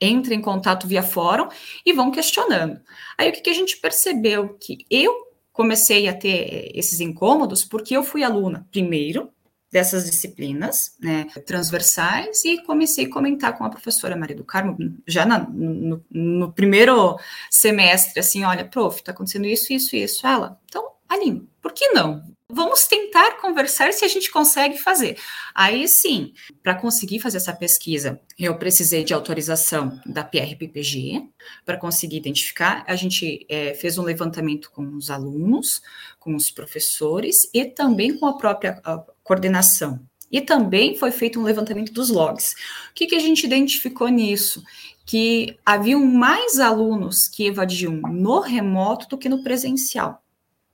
entra 0.00 0.34
em 0.34 0.40
contato 0.40 0.86
via 0.86 1.02
fórum 1.02 1.48
e 1.84 1.92
vão 1.92 2.10
questionando. 2.10 2.80
Aí 3.16 3.30
o 3.30 3.32
que, 3.32 3.40
que 3.40 3.50
a 3.50 3.54
gente 3.54 3.76
percebeu? 3.76 4.54
Que 4.54 4.84
eu 4.90 5.14
comecei 5.52 6.08
a 6.08 6.14
ter 6.14 6.72
esses 6.74 7.00
incômodos 7.00 7.64
porque 7.64 7.96
eu 7.96 8.02
fui 8.02 8.22
aluna, 8.22 8.66
primeiro, 8.70 9.30
dessas 9.74 10.08
disciplinas 10.08 10.96
né, 11.00 11.24
transversais 11.44 12.44
e 12.44 12.62
comecei 12.62 13.06
a 13.06 13.10
comentar 13.10 13.58
com 13.58 13.64
a 13.64 13.68
professora 13.70 14.16
Maria 14.16 14.36
do 14.36 14.44
Carmo, 14.44 14.76
já 15.04 15.26
na, 15.26 15.40
no, 15.40 16.00
no, 16.08 16.52
primeiro 16.52 17.18
semestre, 17.50 18.20
assim, 18.20 18.44
olha, 18.44 18.64
prof, 18.64 19.00
está 19.00 19.10
acontecendo 19.10 19.46
isso, 19.46 19.72
isso, 19.72 19.96
isso. 19.96 20.24
Ela, 20.24 20.60
então, 20.64 20.92
Aline, 21.14 21.48
por 21.62 21.72
que 21.72 21.88
não? 21.90 22.22
Vamos 22.48 22.86
tentar 22.86 23.38
conversar 23.40 23.92
se 23.92 24.04
a 24.04 24.08
gente 24.08 24.30
consegue 24.30 24.78
fazer. 24.78 25.18
Aí 25.54 25.88
sim, 25.88 26.34
para 26.62 26.74
conseguir 26.74 27.18
fazer 27.18 27.38
essa 27.38 27.52
pesquisa, 27.54 28.20
eu 28.38 28.56
precisei 28.56 29.02
de 29.02 29.14
autorização 29.14 29.98
da 30.04 30.22
PRPPG 30.22 31.26
para 31.64 31.78
conseguir 31.78 32.18
identificar. 32.18 32.84
A 32.86 32.94
gente 32.94 33.46
é, 33.48 33.74
fez 33.74 33.96
um 33.96 34.02
levantamento 34.02 34.70
com 34.70 34.86
os 34.94 35.10
alunos, 35.10 35.82
com 36.20 36.34
os 36.34 36.50
professores 36.50 37.48
e 37.52 37.64
também 37.64 38.16
com 38.18 38.26
a 38.26 38.36
própria 38.36 38.80
a 38.84 38.98
coordenação. 39.22 40.00
E 40.30 40.40
também 40.40 40.96
foi 40.96 41.10
feito 41.10 41.40
um 41.40 41.44
levantamento 41.44 41.92
dos 41.92 42.10
logs. 42.10 42.54
O 42.90 42.94
que, 42.94 43.06
que 43.06 43.14
a 43.14 43.20
gente 43.20 43.46
identificou 43.46 44.08
nisso? 44.08 44.62
Que 45.06 45.56
haviam 45.64 46.04
mais 46.04 46.58
alunos 46.58 47.26
que 47.28 47.46
evadiam 47.46 47.94
no 47.94 48.40
remoto 48.40 49.08
do 49.08 49.18
que 49.18 49.28
no 49.28 49.42
presencial. 49.42 50.23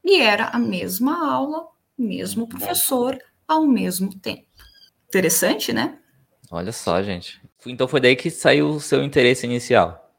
E 0.04 0.20
era 0.20 0.46
a 0.46 0.58
mesma 0.58 1.30
aula, 1.32 1.66
mesmo 1.96 2.48
professor, 2.48 3.18
ao 3.46 3.66
mesmo 3.66 4.14
tempo. 4.18 4.46
Interessante, 5.08 5.72
né? 5.72 5.98
Olha 6.50 6.72
só, 6.72 7.02
gente. 7.02 7.40
Então 7.66 7.86
foi 7.86 8.00
daí 8.00 8.16
que 8.16 8.30
saiu 8.30 8.70
o 8.70 8.80
seu 8.80 9.02
interesse 9.02 9.46
inicial. 9.46 10.10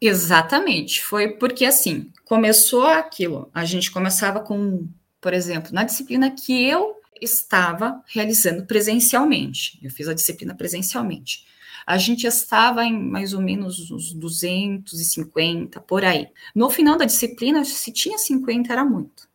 Exatamente. 0.00 1.02
Foi 1.02 1.28
porque 1.28 1.64
assim, 1.64 2.10
começou 2.24 2.86
aquilo. 2.86 3.50
A 3.54 3.64
gente 3.64 3.90
começava 3.90 4.40
com, 4.40 4.88
por 5.20 5.32
exemplo, 5.32 5.72
na 5.72 5.84
disciplina 5.84 6.30
que 6.30 6.66
eu 6.66 6.96
estava 7.20 8.02
realizando 8.06 8.64
presencialmente. 8.64 9.78
Eu 9.82 9.90
fiz 9.90 10.08
a 10.08 10.14
disciplina 10.14 10.54
presencialmente 10.54 11.44
a 11.86 11.98
gente 11.98 12.26
estava 12.26 12.84
em 12.84 12.98
mais 12.98 13.32
ou 13.32 13.40
menos 13.40 13.90
uns 13.90 14.12
250 14.12 15.80
por 15.80 16.04
aí. 16.04 16.28
No 16.54 16.70
final 16.70 16.96
da 16.96 17.04
disciplina, 17.04 17.64
se 17.64 17.92
tinha 17.92 18.18
50 18.18 18.72
era 18.72 18.84
muito. 18.84 19.28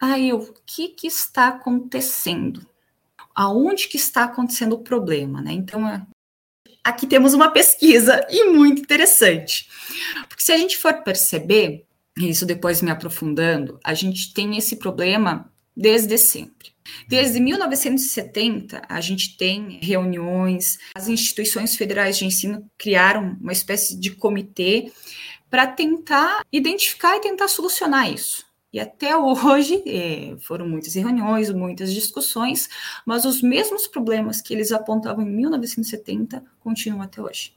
Aí 0.00 0.30
eu, 0.30 0.38
o 0.38 0.54
que, 0.64 0.88
que 0.88 1.06
está 1.06 1.48
acontecendo? 1.48 2.66
Aonde 3.34 3.88
que 3.88 3.96
está 3.96 4.24
acontecendo 4.24 4.74
o 4.74 4.82
problema, 4.82 5.42
né? 5.42 5.52
Então, 5.52 5.86
é, 5.86 6.06
aqui 6.82 7.06
temos 7.06 7.34
uma 7.34 7.50
pesquisa 7.50 8.26
e 8.30 8.50
muito 8.50 8.80
interessante. 8.80 9.68
Porque 10.28 10.42
se 10.42 10.52
a 10.52 10.56
gente 10.56 10.78
for 10.78 11.02
perceber, 11.02 11.84
isso 12.16 12.46
depois 12.46 12.80
me 12.82 12.90
aprofundando, 12.90 13.78
a 13.84 13.94
gente 13.94 14.32
tem 14.32 14.56
esse 14.56 14.76
problema 14.76 15.50
desde 15.76 16.16
sempre. 16.18 16.72
Desde 17.08 17.40
1970, 17.40 18.82
a 18.88 19.00
gente 19.00 19.36
tem 19.36 19.80
reuniões, 19.82 20.78
as 20.94 21.08
instituições 21.08 21.76
federais 21.76 22.16
de 22.16 22.24
ensino 22.24 22.64
criaram 22.78 23.36
uma 23.40 23.52
espécie 23.52 23.98
de 23.98 24.12
comitê 24.12 24.92
para 25.50 25.66
tentar 25.66 26.44
identificar 26.52 27.16
e 27.16 27.20
tentar 27.20 27.48
solucionar 27.48 28.10
isso. 28.10 28.46
E 28.72 28.78
até 28.78 29.16
hoje 29.18 29.82
é, 29.86 30.36
foram 30.40 30.68
muitas 30.68 30.94
reuniões, 30.94 31.50
muitas 31.50 31.92
discussões, 31.92 32.68
mas 33.04 33.24
os 33.24 33.42
mesmos 33.42 33.86
problemas 33.86 34.40
que 34.40 34.54
eles 34.54 34.70
apontavam 34.70 35.24
em 35.24 35.30
1970 35.30 36.44
continuam 36.60 37.02
até 37.02 37.20
hoje. 37.20 37.52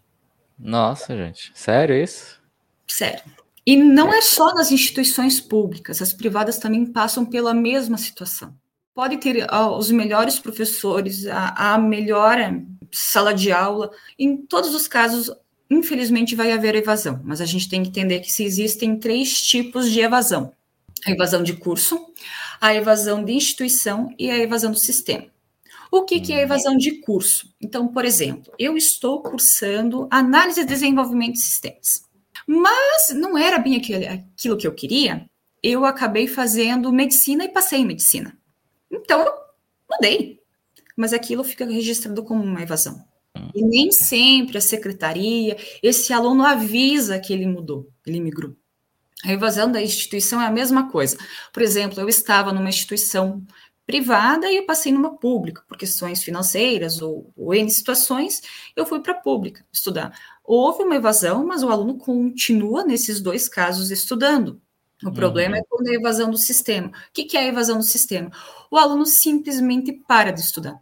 Nossa, 0.57 1.15
gente, 1.15 1.51
sério 1.53 1.95
isso? 1.95 2.41
Sério. 2.87 3.23
E 3.65 3.77
não 3.77 4.13
é 4.13 4.21
só 4.21 4.53
nas 4.53 4.71
instituições 4.71 5.39
públicas, 5.39 6.01
as 6.01 6.11
privadas 6.11 6.57
também 6.57 6.85
passam 6.85 7.25
pela 7.25 7.53
mesma 7.53 7.97
situação 7.97 8.53
pode 8.93 9.17
ter 9.17 9.47
os 9.77 9.91
melhores 9.91 10.39
professores, 10.39 11.25
a, 11.27 11.73
a 11.73 11.77
melhor 11.77 12.37
sala 12.91 13.33
de 13.33 13.51
aula. 13.51 13.91
Em 14.17 14.37
todos 14.37 14.73
os 14.73 14.87
casos, 14.87 15.31
infelizmente, 15.69 16.35
vai 16.35 16.51
haver 16.51 16.75
evasão, 16.75 17.21
mas 17.23 17.41
a 17.41 17.45
gente 17.45 17.69
tem 17.69 17.83
que 17.83 17.89
entender 17.89 18.19
que 18.19 18.31
se 18.31 18.43
existem 18.43 18.97
três 18.97 19.41
tipos 19.41 19.91
de 19.91 19.99
evasão: 19.99 20.53
a 21.05 21.11
evasão 21.11 21.43
de 21.43 21.53
curso, 21.53 21.99
a 22.61 22.73
evasão 22.73 23.23
de 23.23 23.33
instituição 23.33 24.13
e 24.17 24.29
a 24.29 24.37
evasão 24.37 24.71
do 24.71 24.79
sistema. 24.79 25.25
O 25.91 26.05
que, 26.05 26.19
que 26.19 26.33
é 26.33 26.41
evasão 26.41 26.75
de 26.75 27.01
curso? 27.01 27.53
Então, 27.61 27.87
por 27.87 28.03
exemplo, 28.03 28.51
eu 28.57 28.75
estou 28.75 29.21
cursando 29.21 30.07
análise 30.09 30.61
e 30.61 30.65
desenvolvimento 30.65 31.33
de 31.33 31.41
sistemas, 31.41 32.03
mas 32.47 33.09
não 33.13 33.37
era 33.37 33.59
bem 33.59 33.75
aquilo, 33.75 34.03
aquilo 34.07 34.57
que 34.57 34.65
eu 34.65 34.73
queria. 34.73 35.25
Eu 35.61 35.85
acabei 35.85 36.27
fazendo 36.27 36.91
medicina 36.91 37.45
e 37.45 37.49
passei 37.49 37.79
em 37.79 37.85
medicina. 37.85 38.35
Então, 38.93 39.21
eu 39.21 39.33
mudei. 39.91 40.39
Mas 40.95 41.11
aquilo 41.11 41.43
fica 41.43 41.65
registrado 41.65 42.23
como 42.23 42.43
uma 42.43 42.61
evasão. 42.61 43.03
E 43.53 43.65
nem 43.65 43.91
sempre 43.91 44.57
a 44.57 44.61
secretaria, 44.61 45.57
esse 45.81 46.13
aluno 46.13 46.45
avisa 46.45 47.19
que 47.19 47.33
ele 47.33 47.47
mudou, 47.47 47.89
ele 48.05 48.19
migrou. 48.19 48.55
A 49.25 49.31
evasão 49.31 49.71
da 49.71 49.81
instituição 49.81 50.41
é 50.41 50.45
a 50.45 50.51
mesma 50.51 50.91
coisa. 50.91 51.17
Por 51.51 51.63
exemplo, 51.63 51.99
eu 51.99 52.07
estava 52.07 52.51
numa 52.51 52.69
instituição 52.69 53.43
privada 53.85 54.49
e 54.51 54.57
eu 54.57 54.65
passei 54.65 54.91
numa 54.91 55.17
pública, 55.17 55.63
por 55.67 55.77
questões 55.77 56.23
financeiras 56.23 57.01
ou, 57.01 57.31
ou 57.35 57.53
em 57.53 57.67
situações, 57.69 58.41
eu 58.75 58.85
fui 58.85 59.01
para 59.01 59.13
a 59.13 59.19
pública 59.19 59.65
estudar. 59.71 60.17
Houve 60.43 60.83
uma 60.83 60.95
evasão, 60.95 61.45
mas 61.45 61.63
o 61.63 61.69
aluno 61.69 61.97
continua 61.97 62.85
nesses 62.85 63.19
dois 63.19 63.49
casos 63.49 63.91
estudando. 63.91 64.61
O 65.05 65.11
problema 65.11 65.55
é 65.55 65.59
uhum. 65.59 65.63
é 65.63 65.67
quando 65.69 65.87
é 65.87 65.91
a 65.91 65.95
evasão 65.95 66.31
do 66.31 66.37
sistema. 66.37 66.87
O 66.87 66.91
que 67.11 67.37
é 67.37 67.41
a 67.41 67.47
evasão 67.47 67.77
do 67.77 67.83
sistema? 67.83 68.31
O 68.69 68.77
aluno 68.77 69.05
simplesmente 69.05 69.91
para 69.91 70.31
de 70.31 70.41
estudar, 70.41 70.79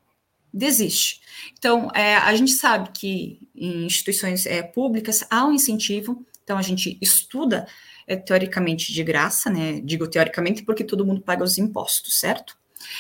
desiste. 0.54 1.22
Então, 1.58 1.90
é, 1.94 2.16
a 2.18 2.36
gente 2.36 2.52
sabe 2.52 2.90
que 2.94 3.48
em 3.56 3.86
instituições 3.86 4.46
é, 4.46 4.62
públicas 4.62 5.26
há 5.30 5.46
um 5.46 5.54
incentivo, 5.54 6.26
então 6.44 6.58
a 6.58 6.62
gente 6.62 6.98
estuda 7.02 7.68
é, 8.08 8.16
teoricamente 8.16 8.92
de 8.92 9.04
graça, 9.04 9.50
né? 9.50 9.80
Digo 9.82 10.08
teoricamente 10.08 10.64
porque 10.64 10.84
todo 10.84 11.06
mundo 11.06 11.22
paga 11.22 11.44
os 11.44 11.58
impostos, 11.58 12.20
certo? 12.20 12.58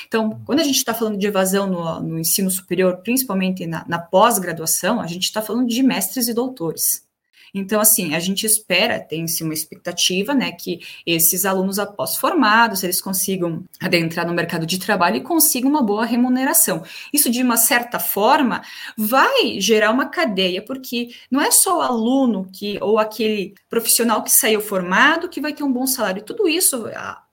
Então, 0.07 0.41
quando 0.45 0.59
a 0.59 0.63
gente 0.63 0.77
está 0.77 0.93
falando 0.93 1.17
de 1.17 1.27
evasão 1.27 1.67
no, 1.67 1.99
no, 2.01 2.19
ensino 2.19 2.49
superior, 2.49 2.97
principalmente 2.97 3.65
na, 3.65 3.85
na 3.87 3.99
pós-graduação, 3.99 5.01
a 5.01 5.07
gente 5.07 5.23
está 5.23 5.41
falando 5.41 5.67
de 5.67 5.81
mestres 5.81 6.27
e 6.27 6.33
doutores. 6.33 7.03
Então, 7.53 7.81
assim, 7.81 8.15
a 8.15 8.19
gente 8.19 8.45
espera, 8.45 8.99
tem-se 8.99 9.43
uma 9.43 9.53
expectativa, 9.53 10.33
né, 10.33 10.51
que 10.51 10.79
esses 11.05 11.45
alunos 11.45 11.79
após 11.79 12.15
formados, 12.17 12.83
eles 12.83 13.01
consigam 13.01 13.63
adentrar 13.79 14.25
no 14.25 14.33
mercado 14.33 14.65
de 14.65 14.79
trabalho 14.79 15.17
e 15.17 15.21
consigam 15.21 15.69
uma 15.69 15.81
boa 15.81 16.05
remuneração. 16.05 16.83
Isso, 17.11 17.29
de 17.29 17.41
uma 17.41 17.57
certa 17.57 17.99
forma, 17.99 18.61
vai 18.97 19.59
gerar 19.59 19.91
uma 19.91 20.07
cadeia, 20.07 20.61
porque 20.61 21.09
não 21.29 21.41
é 21.41 21.51
só 21.51 21.79
o 21.79 21.81
aluno 21.81 22.49
que, 22.51 22.77
ou 22.81 22.97
aquele 22.97 23.53
profissional 23.69 24.23
que 24.23 24.31
saiu 24.31 24.61
formado 24.61 25.29
que 25.29 25.41
vai 25.41 25.53
ter 25.53 25.63
um 25.63 25.71
bom 25.71 25.85
salário. 25.85 26.23
Tudo 26.23 26.47
isso, 26.47 26.87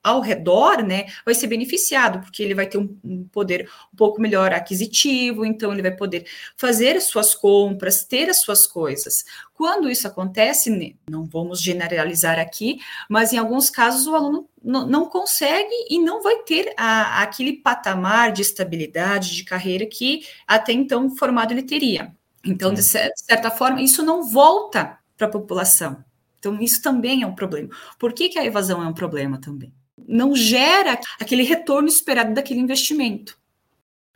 ao 0.09 0.21
redor, 0.21 0.83
né, 0.83 1.05
vai 1.25 1.33
ser 1.33 1.47
beneficiado, 1.47 2.19
porque 2.19 2.43
ele 2.43 2.53
vai 2.53 2.67
ter 2.67 2.77
um, 2.77 2.97
um, 3.03 3.23
poder 3.25 3.69
um 3.93 3.95
pouco 3.95 4.21
melhor 4.21 4.53
aquisitivo, 4.53 5.45
então 5.45 5.71
ele 5.71 5.81
vai 5.81 5.95
poder 5.95 6.25
fazer 6.57 6.97
as 6.97 7.05
suas 7.05 7.33
compras, 7.35 8.03
ter 8.03 8.29
as 8.29 8.41
suas 8.41 8.67
coisas. 8.67 9.23
Quando 9.53 9.89
isso 9.89 10.07
acontece, 10.07 10.69
né, 10.69 10.93
não 11.09 11.25
vamos 11.25 11.61
generalizar 11.61 12.39
aqui, 12.39 12.79
mas 13.09 13.33
em 13.33 13.37
alguns 13.37 13.69
casos 13.69 14.07
o 14.07 14.15
aluno 14.15 14.49
não 14.63 15.05
consegue 15.05 15.73
e 15.89 15.99
não 15.99 16.21
vai 16.21 16.39
ter 16.43 16.73
a, 16.77 17.21
aquele 17.21 17.53
patamar 17.53 18.31
de 18.31 18.41
estabilidade 18.41 19.35
de 19.35 19.43
carreira 19.43 19.85
que 19.85 20.25
até 20.47 20.73
então 20.73 21.09
formado 21.15 21.51
ele 21.51 21.63
teria. 21.63 22.13
Então, 22.43 22.73
de 22.73 22.81
certa 22.81 23.51
forma, 23.51 23.81
isso 23.81 24.01
não 24.03 24.23
volta 24.23 24.97
para 25.17 25.27
a 25.27 25.29
população. 25.29 26.03
Então, 26.39 26.59
isso 26.61 26.81
também 26.81 27.21
é 27.21 27.27
um 27.27 27.35
problema. 27.35 27.69
Por 27.97 28.13
que, 28.13 28.29
que 28.29 28.39
a 28.39 28.45
evasão 28.45 28.81
é 28.81 28.87
um 28.87 28.93
problema 28.93 29.39
também? 29.39 29.73
Não 30.07 30.35
gera 30.35 30.99
aquele 31.19 31.43
retorno 31.43 31.87
esperado 31.87 32.33
daquele 32.33 32.59
investimento. 32.59 33.37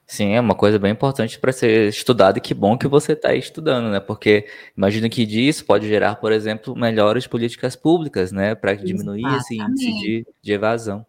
Sim, 0.06 0.34
é 0.34 0.40
uma 0.40 0.54
coisa 0.54 0.78
bem 0.78 0.92
importante 0.92 1.40
para 1.40 1.52
ser 1.52 1.90
estudado 1.90 2.38
e 2.38 2.42
que 2.42 2.54
bom 2.54 2.78
que 2.78 2.88
você 2.88 3.14
está 3.14 3.34
estudando, 3.34 3.90
né? 3.90 4.00
Porque 4.00 4.48
imagino 4.78 5.10
que 5.10 5.26
disso 5.26 5.66
pode 5.66 5.88
gerar, 5.88 6.16
por 6.18 6.32
exemplo, 6.32 6.76
melhores 6.76 7.26
políticas 7.26 7.76
públicas, 7.76 8.32
né? 8.32 8.54
Para 8.54 8.74
diminuir 8.74 9.26
esse 9.38 9.56
índice 9.56 9.92
de, 9.94 10.28
de 10.42 10.54
evasão. 10.54 11.06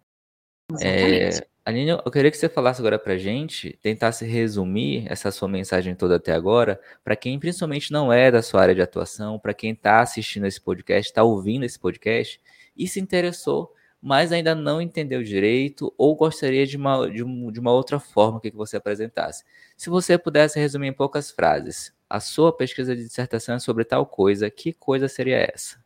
É, 0.80 1.30
Aline, 1.64 1.90
eu 1.90 2.10
queria 2.10 2.30
que 2.30 2.36
você 2.36 2.48
falasse 2.48 2.80
agora 2.80 2.98
para 2.98 3.16
gente, 3.16 3.78
tentasse 3.82 4.24
resumir 4.24 5.06
essa 5.10 5.30
sua 5.30 5.48
mensagem 5.48 5.94
toda 5.94 6.16
até 6.16 6.32
agora, 6.32 6.80
para 7.02 7.16
quem 7.16 7.38
principalmente 7.38 7.90
não 7.90 8.12
é 8.12 8.30
da 8.30 8.42
sua 8.42 8.62
área 8.62 8.74
de 8.74 8.82
atuação, 8.82 9.38
para 9.38 9.54
quem 9.54 9.72
está 9.72 10.00
assistindo 10.00 10.46
esse 10.46 10.60
podcast, 10.60 11.10
está 11.10 11.22
ouvindo 11.22 11.64
esse 11.64 11.78
podcast 11.78 12.40
e 12.76 12.86
se 12.86 13.00
interessou 13.00 13.72
mas 14.04 14.32
ainda 14.32 14.54
não 14.54 14.82
entendeu 14.82 15.22
direito 15.22 15.90
ou 15.96 16.14
gostaria 16.14 16.66
de 16.66 16.76
uma, 16.76 17.10
de, 17.10 17.24
um, 17.24 17.50
de 17.50 17.58
uma 17.58 17.72
outra 17.72 17.98
forma 17.98 18.38
que 18.38 18.50
você 18.50 18.76
apresentasse. 18.76 19.42
Se 19.78 19.88
você 19.88 20.18
pudesse 20.18 20.60
resumir 20.60 20.88
em 20.88 20.92
poucas 20.92 21.30
frases, 21.30 21.90
a 22.08 22.20
sua 22.20 22.54
pesquisa 22.54 22.94
de 22.94 23.02
dissertação 23.02 23.54
é 23.54 23.58
sobre 23.58 23.82
tal 23.82 24.04
coisa, 24.04 24.50
que 24.50 24.74
coisa 24.74 25.08
seria 25.08 25.38
essa? 25.38 25.82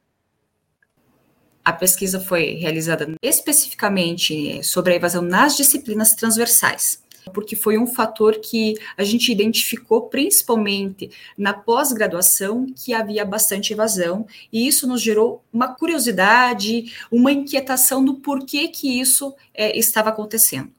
A 1.64 1.72
pesquisa 1.72 2.18
foi 2.18 2.54
realizada 2.54 3.06
especificamente 3.22 4.64
sobre 4.64 4.94
a 4.94 4.96
evasão 4.96 5.22
nas 5.22 5.56
disciplinas 5.56 6.12
transversais 6.16 7.00
porque 7.28 7.54
foi 7.54 7.78
um 7.78 7.87
fator 7.87 8.38
que 8.40 8.75
a 8.97 9.04
gente 9.04 9.30
identificou 9.30 10.02
principalmente 10.02 11.11
na 11.37 11.52
pós-graduação 11.52 12.66
que 12.66 12.92
havia 12.92 13.25
bastante 13.25 13.73
evasão, 13.73 14.26
e 14.52 14.66
isso 14.66 14.87
nos 14.87 15.00
gerou 15.00 15.42
uma 15.52 15.75
curiosidade, 15.75 16.92
uma 17.11 17.32
inquietação 17.32 18.04
do 18.04 18.14
porquê 18.14 18.68
que 18.68 19.00
isso 19.00 19.35
é, 19.54 19.76
estava 19.78 20.11
acontecendo. 20.11 20.70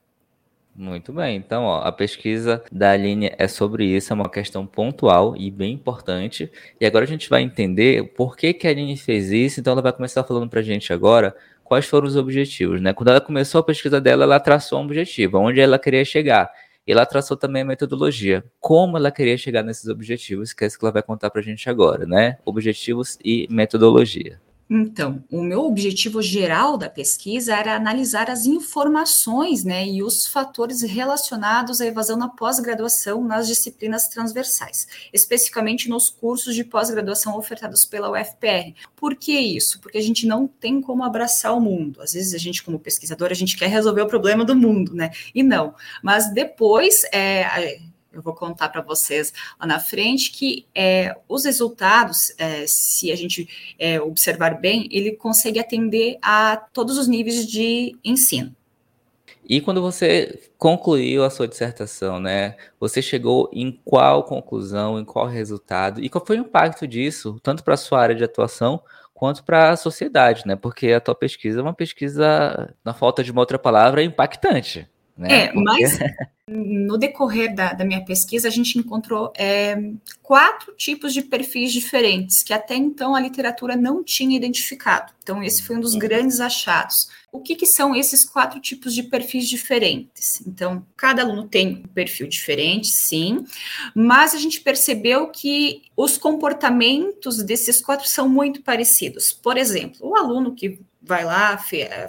Muito 0.79 1.11
bem, 1.11 1.35
então 1.35 1.63
ó, 1.63 1.81
a 1.81 1.91
pesquisa 1.91 2.63
da 2.71 2.91
Aline 2.91 3.33
é 3.37 3.49
sobre 3.49 3.83
isso, 3.83 4.13
é 4.13 4.15
uma 4.15 4.29
questão 4.29 4.65
pontual 4.65 5.35
e 5.35 5.51
bem 5.51 5.73
importante. 5.73 6.49
E 6.79 6.85
agora 6.85 7.03
a 7.03 7.07
gente 7.07 7.29
vai 7.29 7.41
entender 7.41 8.13
por 8.13 8.37
que, 8.37 8.53
que 8.53 8.65
a 8.65 8.69
Aline 8.69 8.95
fez 8.95 9.29
isso, 9.29 9.59
então 9.59 9.73
ela 9.73 9.81
vai 9.81 9.91
começar 9.91 10.23
falando 10.23 10.49
para 10.49 10.61
a 10.61 10.63
gente 10.63 10.93
agora 10.93 11.35
quais 11.69 11.85
foram 11.85 12.07
os 12.07 12.15
objetivos, 12.15 12.81
né? 12.81 12.93
Quando 12.93 13.09
ela 13.09 13.21
começou 13.21 13.59
a 13.59 13.63
pesquisa 13.63 14.01
dela, 14.01 14.23
ela 14.23 14.39
traçou 14.39 14.79
um 14.79 14.85
objetivo, 14.85 15.37
onde 15.37 15.61
ela 15.61 15.77
queria 15.77 16.03
chegar. 16.03 16.51
E 16.85 16.91
ela 16.91 17.05
traçou 17.05 17.37
também 17.37 17.61
a 17.61 17.65
metodologia, 17.65 18.43
como 18.59 18.97
ela 18.97 19.11
queria 19.11 19.37
chegar 19.37 19.61
nesses 19.61 19.87
objetivos, 19.87 20.51
que 20.51 20.63
é 20.63 20.67
isso 20.67 20.79
que 20.79 20.83
ela 20.83 20.91
vai 20.91 21.03
contar 21.03 21.29
para 21.29 21.39
a 21.39 21.43
gente 21.43 21.69
agora, 21.69 22.07
né? 22.07 22.39
Objetivos 22.43 23.19
e 23.23 23.47
metodologia. 23.51 24.41
Então, 24.71 25.23
o 25.31 25.41
meu 25.41 25.61
objetivo 25.61 26.21
geral 26.21 26.77
da 26.77 26.87
pesquisa 26.87 27.55
era 27.55 27.75
analisar 27.75 28.29
as 28.29 28.45
informações 28.45 29.63
né, 29.63 29.87
e 29.87 30.03
os 30.03 30.27
fatores 30.27 30.83
relacionados 30.83 31.81
à 31.81 31.87
evasão 31.87 32.15
na 32.15 32.29
pós-graduação 32.29 33.23
nas 33.23 33.47
disciplinas 33.47 34.07
transversais, 34.09 34.87
especificamente 35.11 35.89
nos 35.89 36.11
cursos 36.11 36.53
de 36.53 36.63
pós-graduação 36.63 37.35
ofertados 37.35 37.83
pela 37.83 38.11
UFPR. 38.11 38.75
Por 38.95 39.15
que 39.15 39.39
isso? 39.39 39.81
Porque 39.81 39.97
a 39.97 40.03
gente 40.03 40.27
não 40.27 40.47
tem 40.47 40.79
como 40.81 41.03
abraçar 41.03 41.57
o 41.57 41.59
mundo. 41.59 41.99
Às 41.99 42.13
vezes 42.13 42.35
a 42.35 42.37
gente, 42.37 42.61
como 42.61 42.77
pesquisador, 42.77 43.31
a 43.31 43.35
gente 43.35 43.57
quer 43.57 43.69
resolver 43.69 44.03
o 44.03 44.07
problema 44.07 44.45
do 44.45 44.55
mundo, 44.55 44.93
né? 44.93 45.09
E 45.33 45.41
não. 45.41 45.73
Mas 46.03 46.31
depois, 46.31 47.03
é, 47.11 47.79
eu 48.19 48.23
vou 48.23 48.33
contar 48.33 48.69
para 48.69 48.81
vocês 48.81 49.33
lá 49.59 49.65
na 49.65 49.79
frente 49.79 50.31
que 50.31 50.65
é, 50.75 51.15
os 51.27 51.45
resultados, 51.45 52.33
é, 52.37 52.65
se 52.67 53.11
a 53.11 53.15
gente 53.15 53.47
é, 53.79 53.99
observar 53.99 54.59
bem, 54.59 54.87
ele 54.91 55.11
consegue 55.11 55.59
atender 55.59 56.17
a 56.21 56.57
todos 56.57 56.97
os 56.97 57.07
níveis 57.07 57.45
de 57.45 57.97
ensino. 58.03 58.55
E 59.47 59.59
quando 59.59 59.81
você 59.81 60.51
concluiu 60.59 61.23
a 61.23 61.29
sua 61.31 61.47
dissertação, 61.47 62.19
né, 62.19 62.55
você 62.79 63.01
chegou 63.01 63.49
em 63.51 63.71
qual 63.83 64.23
conclusão, 64.23 64.99
em 64.99 65.05
qual 65.05 65.25
resultado 65.25 66.03
e 66.03 66.07
qual 66.07 66.23
foi 66.23 66.37
o 66.37 66.41
impacto 66.41 66.85
disso, 66.85 67.39
tanto 67.41 67.63
para 67.63 67.73
a 67.73 67.77
sua 67.77 67.99
área 67.99 68.15
de 68.15 68.23
atuação 68.23 68.79
quanto 69.11 69.43
para 69.43 69.71
a 69.71 69.75
sociedade, 69.75 70.43
né? 70.45 70.55
Porque 70.55 70.93
a 70.93 71.01
tua 71.01 71.15
pesquisa 71.15 71.59
é 71.59 71.63
uma 71.63 71.73
pesquisa, 71.73 72.73
na 72.85 72.93
falta 72.93 73.21
de 73.21 73.31
uma 73.31 73.41
outra 73.41 73.59
palavra, 73.59 74.01
impactante. 74.01 74.87
Né? 75.19 75.27
É, 75.31 75.47
Porque... 75.47 75.63
mas 75.63 75.99
no 76.47 76.97
decorrer 76.97 77.53
da, 77.53 77.73
da, 77.73 77.83
minha 77.83 78.03
pesquisa, 78.05 78.47
a 78.47 78.51
gente 78.51 78.79
encontrou 78.79 79.33
é, 79.37 79.77
quatro 80.23 80.73
tipos 80.75 81.13
de 81.13 81.21
perfis 81.21 81.73
diferentes 81.73 82.41
que 82.41 82.53
até 82.53 82.73
então 82.73 83.13
a 83.13 83.19
literatura 83.19 83.75
não 83.75 84.01
tinha 84.01 84.35
identificado. 84.35 85.11
Então, 85.21 85.43
esse 85.43 85.61
foi 85.61 85.75
um 85.75 85.81
dos 85.81 85.95
grandes 85.95 86.39
achados. 86.39 87.09
O 87.33 87.41
que, 87.41 87.53
que 87.53 87.65
são 87.65 87.93
esses 87.93 88.23
quatro 88.23 88.61
tipos 88.61 88.95
de 88.95 89.03
perfis 89.03 89.47
diferentes? 89.49 90.41
Então, 90.47 90.83
cada 90.95 91.21
aluno 91.21 91.49
tem 91.49 91.83
um 91.85 91.87
perfil 91.89 92.25
diferente, 92.25 92.87
sim, 92.87 93.45
mas 93.93 94.33
a 94.33 94.37
gente 94.37 94.61
percebeu 94.61 95.27
que 95.27 95.81
os 95.97 96.17
comportamentos 96.17 97.43
desses 97.43 97.81
quatro 97.81 98.07
são 98.07 98.29
muito 98.29 98.63
parecidos. 98.63 99.33
Por 99.33 99.57
exemplo, 99.57 99.99
o 100.01 100.15
aluno 100.15 100.55
que 100.55 100.79
vai 101.01 101.25
lá, 101.25 101.57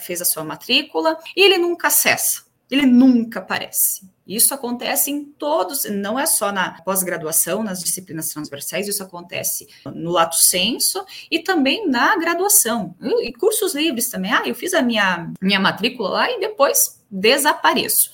fez 0.00 0.22
a 0.22 0.24
sua 0.24 0.44
matrícula 0.44 1.18
e 1.36 1.42
ele 1.42 1.58
nunca 1.58 1.88
acessa 1.88 2.49
ele 2.70 2.86
nunca 2.86 3.40
aparece. 3.40 4.08
Isso 4.26 4.54
acontece 4.54 5.10
em 5.10 5.24
todos, 5.24 5.84
não 5.86 6.16
é 6.16 6.24
só 6.24 6.52
na 6.52 6.80
pós-graduação, 6.82 7.64
nas 7.64 7.82
disciplinas 7.82 8.28
transversais, 8.28 8.86
isso 8.86 9.02
acontece 9.02 9.66
no 9.84 10.12
lato 10.12 10.36
senso 10.36 11.04
e 11.28 11.40
também 11.40 11.88
na 11.88 12.16
graduação. 12.16 12.94
E 13.22 13.32
cursos 13.32 13.74
livres 13.74 14.08
também. 14.08 14.32
Ah, 14.32 14.42
eu 14.46 14.54
fiz 14.54 14.72
a 14.72 14.82
minha, 14.82 15.32
minha 15.42 15.58
matrícula 15.58 16.10
lá 16.10 16.30
e 16.30 16.38
depois 16.38 16.99
desapareço. 17.10 18.10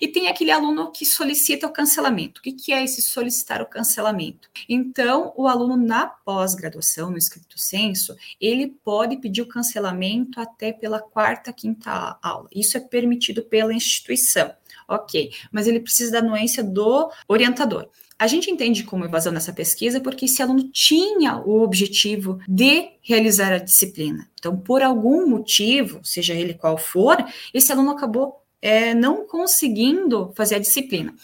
E 0.00 0.08
tem 0.08 0.28
aquele 0.28 0.50
aluno 0.50 0.90
que 0.90 1.06
solicita 1.06 1.66
o 1.66 1.72
cancelamento. 1.72 2.40
O 2.40 2.42
que, 2.42 2.72
é 2.72 2.82
esse 2.82 3.02
solicitar 3.02 3.62
o 3.62 3.66
cancelamento? 3.66 4.48
Então, 4.68 5.32
o 5.36 5.46
aluno 5.46 5.76
na 5.76 6.06
pós-graduação, 6.06 7.10
no 7.10 7.18
escrito 7.18 7.58
senso, 7.58 8.16
ele 8.40 8.68
pode 8.84 9.16
pedir 9.18 9.42
o 9.42 9.48
cancelamento 9.48 10.40
até 10.40 10.72
pela 10.72 11.00
quarta, 11.00 11.52
quinta 11.52 12.18
aula. 12.22 12.48
Isso 12.54 12.76
é 12.76 12.80
permitido 12.80 13.42
pela 13.42 13.72
instituição. 13.72 14.52
Ok, 14.88 15.30
mas 15.52 15.68
ele 15.68 15.78
precisa 15.78 16.10
da 16.10 16.18
anuência 16.18 16.64
do 16.64 17.12
orientador. 17.28 17.88
A 18.20 18.26
gente 18.26 18.50
entende 18.50 18.84
como 18.84 19.06
evasão 19.06 19.32
nessa 19.32 19.50
pesquisa 19.50 19.98
porque 19.98 20.26
esse 20.26 20.42
aluno 20.42 20.70
tinha 20.70 21.38
o 21.38 21.62
objetivo 21.62 22.38
de 22.46 22.90
realizar 23.00 23.50
a 23.50 23.56
disciplina. 23.56 24.28
Então, 24.38 24.58
por 24.58 24.82
algum 24.82 25.26
motivo, 25.26 26.00
seja 26.04 26.34
ele 26.34 26.52
qual 26.52 26.76
for, 26.76 27.16
esse 27.54 27.72
aluno 27.72 27.92
acabou 27.92 28.39
é, 28.62 28.94
não 28.94 29.26
conseguindo 29.26 30.32
fazer 30.36 30.56
a 30.56 30.58
disciplina. 30.58 31.14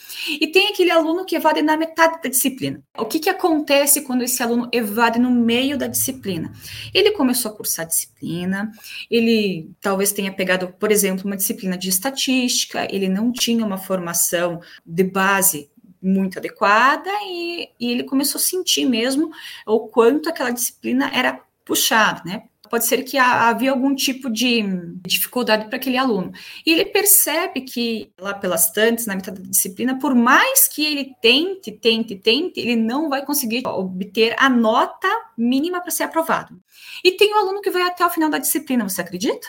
E 0.41 0.47
tem 0.47 0.69
aquele 0.69 0.91
aluno 0.91 1.25
que 1.25 1.37
evade 1.37 1.61
na 1.63 1.77
metade 1.77 2.23
da 2.23 2.29
disciplina. 2.29 2.83
O 2.97 3.05
que, 3.05 3.19
que 3.19 3.29
acontece 3.29 4.03
quando 4.03 4.23
esse 4.23 4.43
aluno 4.43 4.69
evade 4.73 5.19
no 5.19 5.31
meio 5.31 5.77
da 5.77 5.87
disciplina? 5.87 6.53
Ele 6.95 7.13
começou 7.13 7.51
a 7.51 7.55
cursar 7.55 7.87
disciplina, 7.87 8.73
ele 9.11 9.71
talvez 9.81 10.13
tenha 10.13 10.33
pegado, 10.33 10.69
por 10.79 10.91
exemplo, 10.91 11.27
uma 11.27 11.37
disciplina 11.37 11.77
de 11.77 11.89
estatística, 11.89 12.87
ele 12.91 13.09
não 13.09 13.33
tinha 13.33 13.65
uma 13.65 13.79
formação 13.79 14.61
de 14.85 15.05
base 15.05 15.71
muito 16.03 16.39
adequada 16.39 17.11
e, 17.25 17.69
e 17.81 17.91
ele 17.91 18.05
começou 18.05 18.39
a 18.39 18.43
sentir 18.43 18.87
mesmo 18.87 19.31
o 19.67 19.81
quanto 19.81 20.29
aquela 20.29 20.51
disciplina 20.51 21.11
era 21.13 21.41
puxada, 21.65 22.23
né? 22.25 22.45
Pode 22.69 22.87
ser 22.87 23.03
que 23.03 23.19
havia 23.19 23.71
algum 23.71 23.95
tipo 23.95 24.31
de 24.31 24.63
dificuldade 25.07 25.67
para 25.67 25.77
aquele 25.77 25.97
aluno. 25.97 26.33
E 26.65 26.73
ele 26.73 26.87
percebe 26.87 27.63
que, 27.63 28.13
lá 28.19 28.35
pelas 28.35 28.71
tantas, 28.71 29.07
na 29.07 29.15
metade 29.15 29.41
da 29.41 29.49
disciplina, 29.49 29.99
por 29.99 30.15
mais 30.15 30.69
que 30.69 30.85
ele 30.85 31.15
tente, 31.21 31.73
tente, 31.73 32.17
tente, 32.17 32.61
ele 32.61 32.77
não 32.77 33.09
vai 33.09 33.25
conseguir 33.25 33.67
obter 33.67 34.35
a 34.39 34.49
nota 34.49 35.09
mínima 35.37 35.81
para 35.81 35.91
ser 35.91 36.05
aprovado. 36.05 36.59
E 37.05 37.13
tem 37.13 37.33
o 37.33 37.37
um 37.37 37.39
aluno 37.41 37.61
que 37.61 37.71
vai 37.71 37.83
até 37.83 38.05
o 38.05 38.11
final 38.11 38.31
da 38.31 38.39
disciplina, 38.39 38.89
você 38.89 39.01
acredita? 39.01 39.49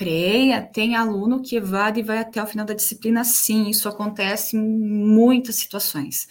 Creia, 0.00 0.62
tem 0.62 0.96
aluno 0.96 1.42
que 1.42 1.56
evade 1.56 2.00
e 2.00 2.02
vai 2.02 2.16
até 2.16 2.42
o 2.42 2.46
final 2.46 2.64
da 2.64 2.72
disciplina, 2.72 3.22
sim, 3.22 3.68
isso 3.68 3.86
acontece 3.86 4.56
em 4.56 4.60
muitas 4.60 5.56
situações. 5.56 6.26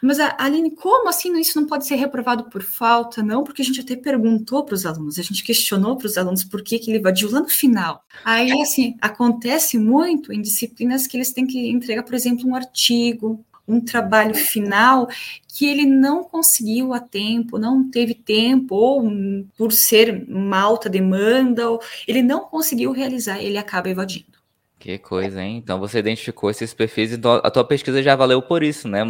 Mas, 0.00 0.20
Aline, 0.20 0.70
como 0.70 1.08
assim 1.08 1.36
isso 1.36 1.60
não 1.60 1.66
pode 1.66 1.84
ser 1.84 1.96
reprovado 1.96 2.44
por 2.44 2.62
falta? 2.62 3.20
Não, 3.20 3.42
porque 3.42 3.60
a 3.60 3.64
gente 3.64 3.80
até 3.80 3.96
perguntou 3.96 4.64
para 4.64 4.76
os 4.76 4.86
alunos, 4.86 5.18
a 5.18 5.22
gente 5.22 5.42
questionou 5.42 5.96
para 5.96 6.06
os 6.06 6.16
alunos 6.16 6.44
por 6.44 6.62
que, 6.62 6.78
que 6.78 6.92
ele 6.92 6.98
evadiu 6.98 7.28
lá 7.28 7.40
no 7.40 7.48
final. 7.48 8.04
Aí, 8.24 8.52
assim, 8.62 8.94
acontece 9.00 9.78
muito 9.78 10.32
em 10.32 10.40
disciplinas 10.40 11.08
que 11.08 11.16
eles 11.16 11.32
têm 11.32 11.44
que 11.44 11.70
entregar, 11.70 12.04
por 12.04 12.14
exemplo, 12.14 12.48
um 12.48 12.54
artigo, 12.54 13.44
um 13.68 13.80
trabalho 13.80 14.34
final 14.34 15.06
que 15.46 15.66
ele 15.66 15.84
não 15.84 16.24
conseguiu 16.24 16.94
a 16.94 17.00
tempo, 17.00 17.58
não 17.58 17.90
teve 17.90 18.14
tempo, 18.14 18.74
ou 18.74 19.12
por 19.56 19.72
ser 19.72 20.24
uma 20.28 20.58
alta 20.58 20.88
demanda, 20.88 21.68
ou 21.68 21.80
ele 22.06 22.22
não 22.22 22.40
conseguiu 22.40 22.92
realizar, 22.92 23.42
ele 23.42 23.58
acaba 23.58 23.90
evadindo. 23.90 24.38
Que 24.78 24.96
coisa, 24.96 25.42
hein? 25.42 25.56
Então 25.56 25.80
você 25.80 25.98
identificou 25.98 26.50
esses 26.50 26.72
perfis 26.72 27.12
e 27.12 27.20
a 27.42 27.50
tua 27.50 27.64
pesquisa 27.64 28.02
já 28.02 28.14
valeu 28.14 28.40
por 28.40 28.62
isso, 28.62 28.86
né? 28.86 29.02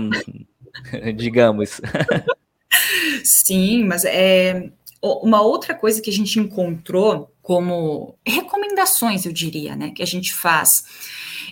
Digamos. 1.14 1.80
Sim, 3.22 3.84
mas 3.84 4.04
é 4.04 4.70
uma 5.02 5.42
outra 5.42 5.74
coisa 5.74 6.00
que 6.00 6.10
a 6.10 6.12
gente 6.12 6.38
encontrou 6.40 7.30
como 7.48 8.18
recomendações, 8.26 9.24
eu 9.24 9.32
diria, 9.32 9.74
né, 9.74 9.90
que 9.90 10.02
a 10.02 10.06
gente 10.06 10.34
faz 10.34 10.84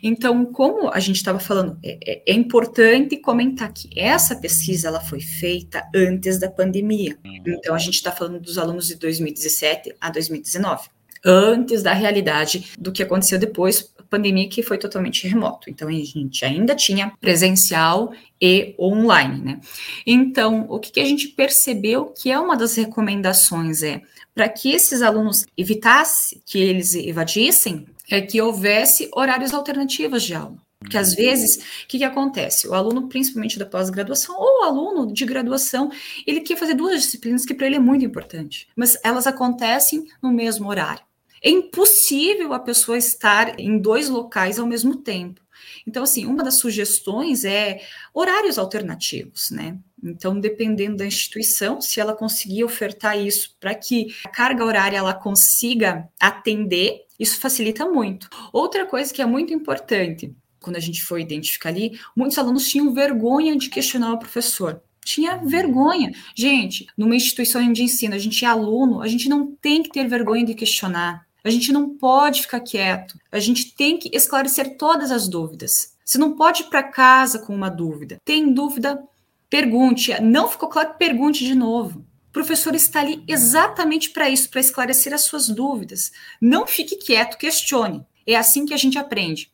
então, 0.02 0.44
como 0.44 0.90
a 0.90 1.00
gente 1.00 1.16
estava 1.16 1.38
falando, 1.40 1.78
é, 1.82 1.98
é, 2.06 2.22
é, 2.26 2.35
importante 2.35 3.16
comentar 3.16 3.72
que 3.72 3.88
essa 3.98 4.37
pesquisa 4.37 4.88
ela 4.88 5.00
foi 5.00 5.20
feita 5.20 5.88
antes 5.94 6.38
da 6.38 6.50
pandemia. 6.50 7.16
Então, 7.24 7.74
a 7.74 7.78
gente 7.78 7.94
está 7.94 8.12
falando 8.12 8.38
dos 8.38 8.59
alunos 8.59 8.88
de 8.88 8.96
2017 8.96 9.94
a 9.98 10.11
2019, 10.11 10.90
antes 11.24 11.82
da 11.82 11.94
realidade 11.94 12.72
do 12.78 12.92
que 12.92 13.02
aconteceu 13.02 13.38
depois, 13.38 13.90
pandemia 14.11 14.48
que 14.50 14.62
foi 14.62 14.78
totalmente 14.78 15.26
remoto. 15.26 15.70
Então, 15.70 15.88
a 15.88 15.92
gente 15.92 16.44
ainda 16.44 16.74
tinha 16.74 17.12
presencial 17.20 18.12
e 18.40 18.74
online, 18.78 19.42
né? 19.42 19.61
Então, 20.06 20.66
o 20.68 20.78
que, 20.78 20.92
que 20.92 21.00
a 21.00 21.04
gente 21.04 21.28
percebeu 21.28 22.06
que 22.06 22.30
é 22.30 22.38
uma 22.38 22.56
das 22.56 22.76
recomendações 22.76 23.82
é 23.82 24.02
para 24.37 24.51
que 24.51 24.70
esses 24.70 25.01
alunos 25.01 25.46
evitassem 25.57 26.42
que 26.44 26.59
eles 26.59 26.94
evadissem, 26.94 27.87
é 28.11 28.20
que 28.20 28.38
houvesse 28.38 29.09
horários 29.14 29.55
alternativos 29.55 30.22
de 30.22 30.35
aula. 30.35 30.59
Porque 30.79 30.99
às 30.99 31.14
vezes, 31.14 31.57
o 31.57 31.88
que, 31.88 31.96
que 31.96 32.05
acontece? 32.05 32.68
O 32.68 32.75
aluno, 32.75 33.09
principalmente 33.09 33.59
da 33.59 33.64
pós-graduação, 33.64 34.37
ou 34.38 34.61
o 34.61 34.64
aluno 34.64 35.11
de 35.11 35.25
graduação, 35.25 35.90
ele 36.27 36.42
quer 36.42 36.59
fazer 36.59 36.75
duas 36.75 37.01
disciplinas 37.01 37.46
que 37.46 37.55
para 37.55 37.66
ele 37.66 37.77
é 37.77 37.81
muito 37.81 38.05
importante, 38.05 38.68
mas 38.77 38.99
elas 39.03 39.27
acontecem 39.27 40.05
no 40.22 40.31
mesmo 40.31 40.68
horário. 40.68 41.03
É 41.42 41.49
impossível 41.49 42.53
a 42.53 42.59
pessoa 42.59 42.99
estar 42.99 43.59
em 43.59 43.79
dois 43.79 44.11
locais 44.11 44.59
ao 44.59 44.66
mesmo 44.66 44.96
tempo. 44.96 45.40
Então, 45.87 46.02
assim, 46.02 46.26
uma 46.26 46.42
das 46.42 46.55
sugestões 46.55 47.44
é 47.44 47.81
horários 48.12 48.59
alternativos, 48.59 49.50
né? 49.50 49.79
Então, 50.02 50.38
dependendo 50.38 50.96
da 50.96 51.07
instituição, 51.07 51.81
se 51.81 52.00
ela 52.00 52.14
conseguir 52.14 52.64
ofertar 52.64 53.18
isso 53.18 53.57
para 53.59 53.74
que 53.74 54.14
a 54.24 54.29
carga 54.29 54.64
horária 54.64 54.96
ela 54.96 55.14
consiga 55.14 56.09
atender, 56.20 57.07
isso 57.18 57.40
facilita 57.40 57.87
muito. 57.87 58.29
Outra 58.52 58.87
coisa 58.87 59.12
que 59.12 59.22
é 59.22 59.26
muito 59.26 59.52
importante, 59.52 60.35
quando 60.61 60.76
a 60.76 60.81
gente 60.81 61.02
foi 61.02 61.22
identificar 61.22 61.70
ali, 61.70 61.98
muitos 62.14 62.38
alunos 62.38 62.68
tinham 62.68 62.92
vergonha 62.92 63.57
de 63.57 63.68
questionar 63.68 64.12
o 64.12 64.18
professor. 64.18 64.83
Tinha 65.05 65.37
vergonha. 65.37 66.12
Gente, 66.35 66.87
numa 66.96 67.14
instituição 67.14 67.72
de 67.72 67.83
ensino, 67.83 68.14
a 68.14 68.18
gente 68.18 68.44
é 68.44 68.48
aluno, 68.48 69.00
a 69.00 69.07
gente 69.07 69.29
não 69.29 69.55
tem 69.55 69.83
que 69.83 69.90
ter 69.90 70.09
vergonha 70.09 70.44
de 70.44 70.55
questionar. 70.55 71.25
A 71.46 71.50
gente 71.50 71.70
não 71.70 71.90
pode 71.90 72.42
ficar 72.42 72.59
quieto. 72.59 73.16
A 73.30 73.38
gente 73.38 73.72
tem 73.72 73.96
que 73.96 74.11
esclarecer 74.12 74.76
todas 74.76 75.12
as 75.12 75.28
dúvidas. 75.28 75.94
Você 76.04 76.18
não 76.18 76.32
pode 76.32 76.64
ir 76.64 76.66
para 76.66 76.82
casa 76.82 77.38
com 77.38 77.54
uma 77.54 77.68
dúvida. 77.68 78.20
Tem 78.24 78.52
dúvida? 78.52 79.00
Pergunte. 79.48 80.20
Não 80.20 80.48
ficou 80.48 80.68
claro? 80.68 80.94
Pergunte 80.98 81.44
de 81.44 81.54
novo. 81.54 82.00
O 82.00 82.32
professor 82.32 82.74
está 82.74 82.98
ali 82.98 83.22
exatamente 83.28 84.11
para 84.11 84.28
isso, 84.28 84.50
para 84.50 84.61
esclarecer 84.61 85.14
as 85.14 85.20
suas 85.20 85.46
dúvidas. 85.48 86.11
Não 86.40 86.66
fique 86.66 86.96
quieto, 86.96 87.38
questione. 87.38 88.04
É 88.26 88.35
assim 88.35 88.66
que 88.66 88.74
a 88.74 88.76
gente 88.76 88.98
aprende. 88.98 89.48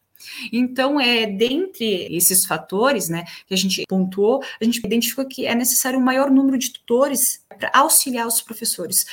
Então, 0.51 0.99
é 0.99 1.27
dentre 1.27 2.07
esses 2.11 2.47
fatores, 2.47 3.11
né, 3.11 3.25
que 3.47 3.53
a 3.53 3.57
gente 3.57 3.85
pontuou, 3.87 4.43
a 4.59 4.65
gente 4.65 4.79
identificou 4.79 5.27
que 5.27 5.45
é 5.45 5.55
necessário 5.55 5.99
um 5.99 6.03
maior 6.03 6.31
número 6.31 6.57
de 6.57 6.73
tutores 6.73 7.45
para 7.59 7.71
auxiliar 7.75 8.27
os 8.27 8.41
professores 8.41 9.05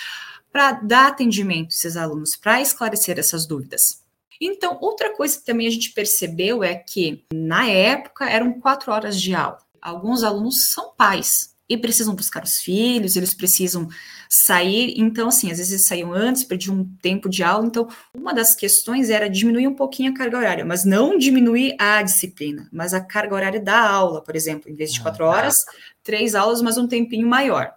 para 0.52 0.74
dar 0.74 1.08
atendimento 1.08 1.68
a 1.68 1.76
esses 1.76 1.98
alunos, 1.98 2.36
para 2.36 2.62
esclarecer 2.62 3.20
essas 3.20 3.46
dúvidas. 3.46 4.04
Então, 4.42 4.78
outra 4.82 5.14
coisa 5.16 5.38
que 5.38 5.46
também 5.46 5.68
a 5.68 5.72
gente 5.72 5.92
percebeu 5.92 6.64
é 6.64 6.74
que, 6.76 7.26
na 7.34 7.68
época, 7.68 8.30
eram 8.30 8.60
quatro 8.60 8.92
horas 8.92 9.20
de 9.20 9.36
aula. 9.36 9.60
Alguns 9.82 10.24
alunos 10.24 10.72
são 10.72 10.94
pais 10.96 11.56
e 11.68 11.78
precisam 11.78 12.16
buscar 12.16 12.44
os 12.44 12.58
filhos, 12.58 13.16
eles 13.16 13.34
precisam 13.34 13.88
sair. 14.28 14.96
Então, 14.98 15.28
assim, 15.28 15.52
às 15.52 15.58
vezes 15.58 15.72
eles 15.72 15.86
saíam 15.86 16.12
antes, 16.12 16.44
perdiam 16.44 16.76
um 16.78 16.86
tempo 17.00 17.30
de 17.30 17.44
aula. 17.44 17.68
Então, 17.68 17.88
uma 18.14 18.34
das 18.34 18.56
questões 18.56 19.10
era 19.10 19.30
diminuir 19.30 19.68
um 19.68 19.76
pouquinho 19.76 20.12
a 20.12 20.16
carga 20.16 20.38
horária, 20.38 20.66
mas 20.66 20.84
não 20.84 21.18
diminuir 21.18 21.76
a 21.78 22.02
disciplina, 22.02 22.68
mas 22.72 22.94
a 22.94 23.02
carga 23.02 23.36
horária 23.36 23.60
da 23.60 23.80
aula, 23.80 24.24
por 24.24 24.36
exemplo, 24.36 24.70
em 24.70 24.76
vez 24.76 24.92
de 24.92 25.02
quatro 25.02 25.26
ah, 25.26 25.32
tá. 25.32 25.38
horas, 25.38 25.56
três 26.02 26.34
aulas, 26.34 26.62
mas 26.62 26.78
um 26.78 26.88
tempinho 26.88 27.28
maior. 27.28 27.72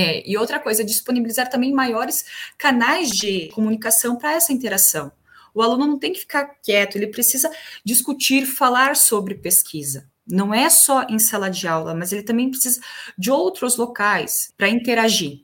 É, 0.00 0.22
e 0.24 0.38
outra 0.38 0.60
coisa, 0.60 0.84
disponibilizar 0.84 1.50
também 1.50 1.72
maiores 1.72 2.24
canais 2.56 3.10
de 3.10 3.48
comunicação 3.48 4.14
para 4.14 4.32
essa 4.32 4.52
interação. 4.52 5.10
O 5.52 5.60
aluno 5.60 5.88
não 5.88 5.98
tem 5.98 6.12
que 6.12 6.20
ficar 6.20 6.54
quieto, 6.62 6.94
ele 6.94 7.08
precisa 7.08 7.50
discutir, 7.84 8.46
falar 8.46 8.94
sobre 8.94 9.34
pesquisa. 9.34 10.08
Não 10.24 10.54
é 10.54 10.70
só 10.70 11.02
em 11.08 11.18
sala 11.18 11.50
de 11.50 11.66
aula, 11.66 11.96
mas 11.96 12.12
ele 12.12 12.22
também 12.22 12.48
precisa 12.48 12.80
de 13.18 13.28
outros 13.28 13.76
locais 13.76 14.52
para 14.56 14.68
interagir. 14.68 15.42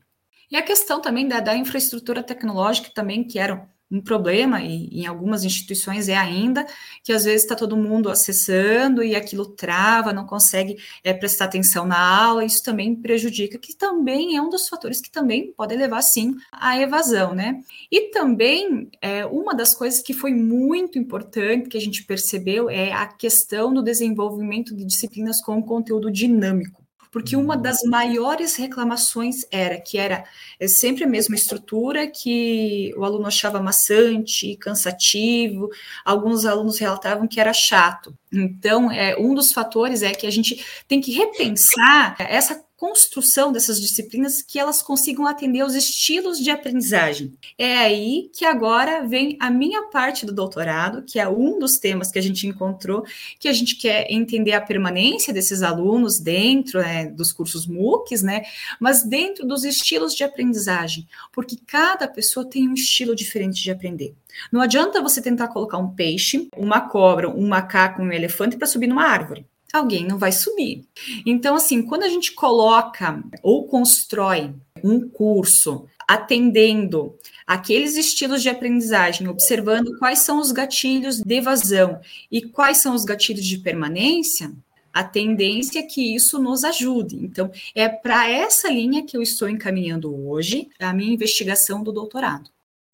E 0.48 0.56
a 0.56 0.62
questão 0.62 1.00
também 1.00 1.26
da, 1.26 1.40
da 1.40 1.56
infraestrutura 1.56 2.22
tecnológica 2.22 2.90
também, 2.94 3.24
que 3.24 3.40
eram 3.40 3.68
um 3.94 4.00
problema, 4.00 4.61
e 4.61 4.88
em 5.00 5.07
algumas 5.07 5.44
instituições 5.44 6.09
é 6.09 6.16
ainda, 6.16 6.66
que 7.02 7.12
às 7.12 7.24
vezes 7.24 7.42
está 7.42 7.54
todo 7.54 7.76
mundo 7.76 8.11
acessando 8.11 9.04
e 9.04 9.14
aquilo 9.14 9.46
trava, 9.46 10.12
não 10.12 10.26
consegue 10.26 10.76
é, 11.04 11.14
prestar 11.14 11.44
atenção 11.44 11.87
na 11.87 11.98
aula, 11.98 12.44
isso 12.44 12.62
também 12.62 12.94
prejudica, 12.96 13.57
que 13.57 13.74
também 13.74 14.37
é 14.37 14.42
um 14.42 14.48
dos 14.48 14.68
fatores 14.68 15.00
que 15.00 15.11
também 15.11 15.52
pode 15.52 15.76
levar, 15.76 16.02
sim, 16.02 16.35
à 16.50 16.76
evasão, 16.78 17.35
né? 17.35 17.61
E 17.90 18.11
também, 18.11 18.88
é, 19.00 19.24
uma 19.26 19.54
das 19.54 19.74
coisas 19.74 20.02
que 20.02 20.12
foi 20.12 20.35
muito 20.35 20.98
importante, 20.98 21.68
que 21.68 21.78
a 21.78 21.80
gente 21.80 22.04
percebeu, 22.04 22.68
é 22.68 22.92
a 22.92 23.07
questão 23.07 23.72
do 23.72 23.83
desenvolvimento 23.83 24.74
de 24.74 24.85
disciplinas 24.85 25.40
com 25.40 25.62
conteúdo 25.62 26.11
dinâmico 26.11 26.83
porque 27.14 27.37
uma 27.37 27.57
das 27.57 27.85
maiores 27.85 28.57
reclamações 28.57 29.46
era 29.48 29.81
que 29.81 29.96
era 29.96 30.24
é 30.59 30.66
sempre 30.66 31.05
a 31.05 31.07
mesma 31.07 31.37
estrutura, 31.37 32.09
que 32.09 32.92
o 32.96 33.05
aluno 33.05 33.29
achava 33.29 33.62
maçante, 33.62 34.57
cansativo, 34.57 35.70
alguns 36.05 36.44
alunos 36.44 36.77
relatavam 36.77 37.29
que 37.29 37.38
era 37.38 37.53
chato. 37.53 38.18
Então, 38.33 38.90
é, 38.90 39.16
um 39.16 39.33
dos 39.33 39.53
fatores 39.53 40.03
é 40.03 40.11
que 40.11 40.27
a 40.27 40.31
gente 40.31 40.66
tem 40.88 41.00
que 41.00 41.12
repensar 41.12 42.16
essa 42.18 42.61
construção 42.84 43.50
dessas 43.50 43.80
disciplinas 43.80 44.42
que 44.42 44.58
elas 44.58 44.82
consigam 44.82 45.26
atender 45.26 45.60
aos 45.60 45.72
estilos 45.72 46.38
de 46.38 46.50
aprendizagem. 46.50 47.32
É 47.56 47.78
aí 47.78 48.28
que 48.30 48.44
agora 48.44 49.06
vem 49.06 49.38
a 49.40 49.50
minha 49.50 49.84
parte 49.84 50.26
do 50.26 50.34
doutorado, 50.34 51.02
que 51.02 51.18
é 51.18 51.26
um 51.26 51.58
dos 51.58 51.78
temas 51.78 52.12
que 52.12 52.18
a 52.18 52.22
gente 52.22 52.46
encontrou, 52.46 53.02
que 53.38 53.48
a 53.48 53.54
gente 53.54 53.76
quer 53.76 54.06
entender 54.12 54.52
a 54.52 54.60
permanência 54.60 55.32
desses 55.32 55.62
alunos 55.62 56.18
dentro 56.20 56.78
né, 56.78 57.06
dos 57.06 57.32
cursos 57.32 57.66
MOOCs, 57.66 58.22
né? 58.22 58.42
Mas 58.78 59.02
dentro 59.02 59.46
dos 59.46 59.64
estilos 59.64 60.14
de 60.14 60.22
aprendizagem, 60.22 61.08
porque 61.32 61.56
cada 61.66 62.06
pessoa 62.06 62.44
tem 62.44 62.68
um 62.68 62.74
estilo 62.74 63.16
diferente 63.16 63.62
de 63.62 63.70
aprender. 63.70 64.14
Não 64.52 64.60
adianta 64.60 65.00
você 65.00 65.22
tentar 65.22 65.48
colocar 65.48 65.78
um 65.78 65.88
peixe, 65.88 66.50
uma 66.54 66.82
cobra, 66.82 67.30
um 67.30 67.48
macaco, 67.48 68.02
um 68.02 68.12
elefante 68.12 68.58
para 68.58 68.66
subir 68.66 68.88
numa 68.88 69.04
árvore 69.04 69.46
alguém 69.76 70.06
não 70.06 70.18
vai 70.18 70.32
subir. 70.32 70.84
Então, 71.26 71.56
assim, 71.56 71.82
quando 71.82 72.04
a 72.04 72.08
gente 72.08 72.32
coloca 72.32 73.22
ou 73.42 73.66
constrói 73.66 74.54
um 74.82 75.08
curso 75.08 75.87
atendendo 76.06 77.14
aqueles 77.46 77.96
estilos 77.96 78.42
de 78.42 78.48
aprendizagem, 78.48 79.28
observando 79.28 79.98
quais 79.98 80.20
são 80.20 80.38
os 80.38 80.52
gatilhos 80.52 81.20
de 81.20 81.34
evasão 81.34 82.00
e 82.30 82.42
quais 82.42 82.78
são 82.78 82.94
os 82.94 83.04
gatilhos 83.04 83.44
de 83.44 83.58
permanência, 83.58 84.52
a 84.92 85.02
tendência 85.02 85.80
é 85.80 85.82
que 85.82 86.14
isso 86.14 86.38
nos 86.38 86.62
ajude. 86.62 87.16
Então, 87.16 87.50
é 87.74 87.88
para 87.88 88.30
essa 88.30 88.70
linha 88.70 89.04
que 89.04 89.16
eu 89.16 89.22
estou 89.22 89.48
encaminhando 89.48 90.14
hoje 90.28 90.68
a 90.78 90.92
minha 90.92 91.12
investigação 91.12 91.82
do 91.82 91.90
doutorado. 91.90 92.48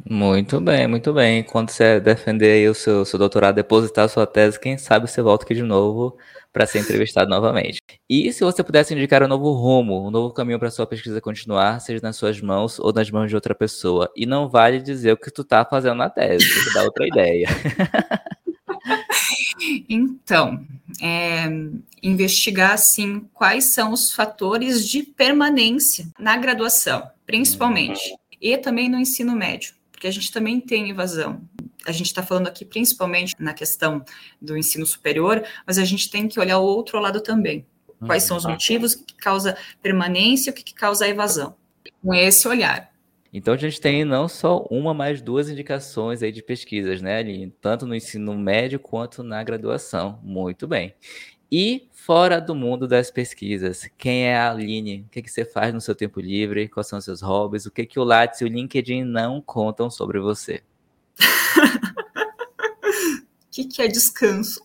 Muito 0.09 0.61
bem, 0.61 0.87
muito 0.87 1.13
bem. 1.13 1.43
Quando 1.43 1.71
você 1.71 2.01
defender 2.01 2.71
o 2.71 2.75
seu, 2.75 3.05
seu 3.05 3.19
doutorado, 3.19 3.57
depositar 3.57 4.07
a 4.07 4.09
sua 4.09 4.27
tese, 4.27 4.59
quem 4.59 4.79
sabe 4.79 5.11
você 5.11 5.21
volta 5.21 5.45
aqui 5.45 5.55
de 5.55 5.63
novo 5.63 6.17
para 6.53 6.67
ser 6.67 6.79
entrevistado 6.79 7.29
novamente. 7.31 7.81
E 8.09 8.33
se 8.33 8.43
você 8.43 8.65
pudesse 8.65 8.95
indicar 8.95 9.23
um 9.23 9.29
novo 9.29 9.53
rumo, 9.53 10.07
um 10.07 10.11
novo 10.11 10.33
caminho 10.33 10.59
para 10.59 10.71
sua 10.71 10.87
pesquisa 10.87 11.21
continuar, 11.21 11.81
seja 11.81 12.01
nas 12.03 12.17
suas 12.17 12.41
mãos 12.41 12.79
ou 12.79 12.93
nas 12.93 13.11
mãos 13.11 13.29
de 13.29 13.35
outra 13.35 13.55
pessoa, 13.55 14.11
e 14.17 14.27
não 14.27 14.49
vale 14.49 14.81
dizer 14.81 15.13
o 15.13 15.17
que 15.17 15.31
tu 15.31 15.45
tá 15.45 15.65
fazendo 15.65 15.97
na 15.97 16.09
tese, 16.09 16.47
que 16.47 16.79
outra 16.79 17.07
ideia. 17.07 17.49
Então, 19.89 20.65
é, 21.03 21.47
investigar 22.03 22.73
assim 22.73 23.29
quais 23.35 23.75
são 23.75 23.93
os 23.93 24.13
fatores 24.13 24.89
de 24.89 25.03
permanência 25.03 26.07
na 26.19 26.37
graduação, 26.37 27.09
principalmente, 27.27 28.15
e 28.41 28.57
também 28.57 28.89
no 28.89 28.99
ensino 28.99 29.37
médio 29.37 29.75
porque 30.01 30.09
a 30.09 30.11
gente 30.11 30.33
também 30.33 30.59
tem 30.59 30.89
evasão. 30.89 31.43
A 31.87 31.93
gente 31.93 32.07
está 32.07 32.23
falando 32.23 32.49
aqui 32.49 32.65
principalmente 32.65 33.37
na 33.39 33.53
questão 33.53 34.03
do 34.41 34.57
ensino 34.57 34.87
superior, 34.87 35.45
mas 35.67 35.77
a 35.77 35.85
gente 35.85 36.11
tem 36.11 36.27
que 36.27 36.41
olhar 36.41 36.59
o 36.59 36.65
outro 36.65 36.99
lado 36.99 37.21
também. 37.21 37.67
Quais 38.07 38.23
são 38.23 38.39
os 38.39 38.47
motivos, 38.47 38.95
que 38.95 39.15
causa 39.15 39.59
permanência, 39.83 40.53
o 40.53 40.55
que 40.55 40.73
causa 40.73 41.07
evasão. 41.07 41.55
Com 42.03 42.15
esse 42.15 42.49
olhar. 42.49 42.91
Então 43.31 43.53
a 43.53 43.59
gente 43.59 43.79
tem 43.79 44.03
não 44.03 44.27
só 44.27 44.67
uma, 44.71 44.95
mas 44.95 45.21
duas 45.21 45.51
indicações 45.51 46.23
aí 46.23 46.33
de 46.33 46.43
pesquisas, 46.43 47.03
né, 47.03 47.19
Aline? 47.19 47.53
Tanto 47.61 47.85
no 47.85 47.95
ensino 47.95 48.35
médio 48.39 48.81
quanto 48.81 49.23
na 49.23 49.45
graduação. 49.45 50.19
Muito 50.23 50.67
bem. 50.67 50.95
E 51.53 51.89
fora 51.91 52.41
do 52.41 52.55
mundo 52.55 52.87
das 52.87 53.11
pesquisas, 53.11 53.91
quem 53.99 54.27
é 54.27 54.37
a 54.37 54.53
Aline? 54.53 55.05
O 55.07 55.11
que, 55.11 55.21
que 55.21 55.31
você 55.31 55.45
faz 55.45 55.75
no 55.75 55.81
seu 55.81 55.97
tempo 55.97 56.21
livre? 56.21 56.69
Quais 56.69 56.87
são 56.87 56.99
os 56.99 57.05
seus 57.05 57.21
hobbies? 57.21 57.67
O 57.67 57.73
que, 57.73 57.85
que 57.85 57.99
o 57.99 58.05
Lattes 58.05 58.41
e 58.41 58.45
o 58.45 58.49
LinkedIn 58.49 59.03
não 59.03 59.41
contam 59.41 59.91
sobre 59.91 60.21
você? 60.21 60.63
O 61.19 61.19
que, 63.51 63.65
que 63.65 63.83
é 63.83 63.89
descanso? 63.89 64.63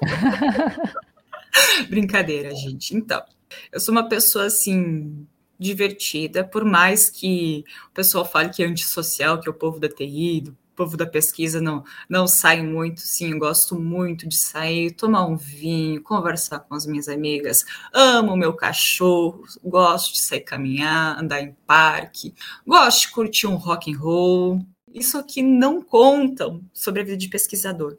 Brincadeira, 1.90 2.54
gente. 2.54 2.96
Então, 2.96 3.22
eu 3.70 3.78
sou 3.78 3.92
uma 3.92 4.08
pessoa 4.08 4.46
assim 4.46 5.26
divertida, 5.58 6.42
por 6.42 6.64
mais 6.64 7.10
que 7.10 7.62
o 7.88 7.90
pessoal 7.92 8.24
fale 8.24 8.48
que 8.48 8.62
é 8.62 8.66
antissocial, 8.66 9.38
que 9.38 9.48
é 9.48 9.50
o 9.50 9.54
povo 9.54 9.78
da 9.78 9.88
TI, 9.88 10.40
do 10.40 10.56
povo 10.74 10.96
da 10.96 11.06
pesquisa 11.06 11.60
não, 11.60 11.84
não 12.08 12.26
sai 12.26 12.62
muito, 12.62 13.00
sim, 13.00 13.38
gosto 13.38 13.78
muito 13.78 14.28
de 14.28 14.36
sair, 14.36 14.92
tomar 14.92 15.26
um 15.26 15.36
vinho, 15.36 16.02
conversar 16.02 16.60
com 16.60 16.74
as 16.74 16.86
minhas 16.86 17.08
amigas, 17.08 17.64
amo 17.92 18.36
meu 18.36 18.54
cachorro, 18.54 19.44
gosto 19.64 20.14
de 20.14 20.20
sair 20.20 20.40
caminhar, 20.40 21.18
andar 21.18 21.40
em 21.40 21.56
parque, 21.66 22.34
gosto 22.66 23.08
de 23.08 23.12
curtir 23.12 23.46
um 23.46 23.56
rock 23.56 23.92
and 23.92 23.98
roll. 23.98 24.66
Isso 24.92 25.16
aqui 25.16 25.42
não 25.42 25.80
contam 25.80 26.62
sobre 26.72 27.00
a 27.00 27.04
vida 27.04 27.16
de 27.16 27.28
pesquisador. 27.28 27.96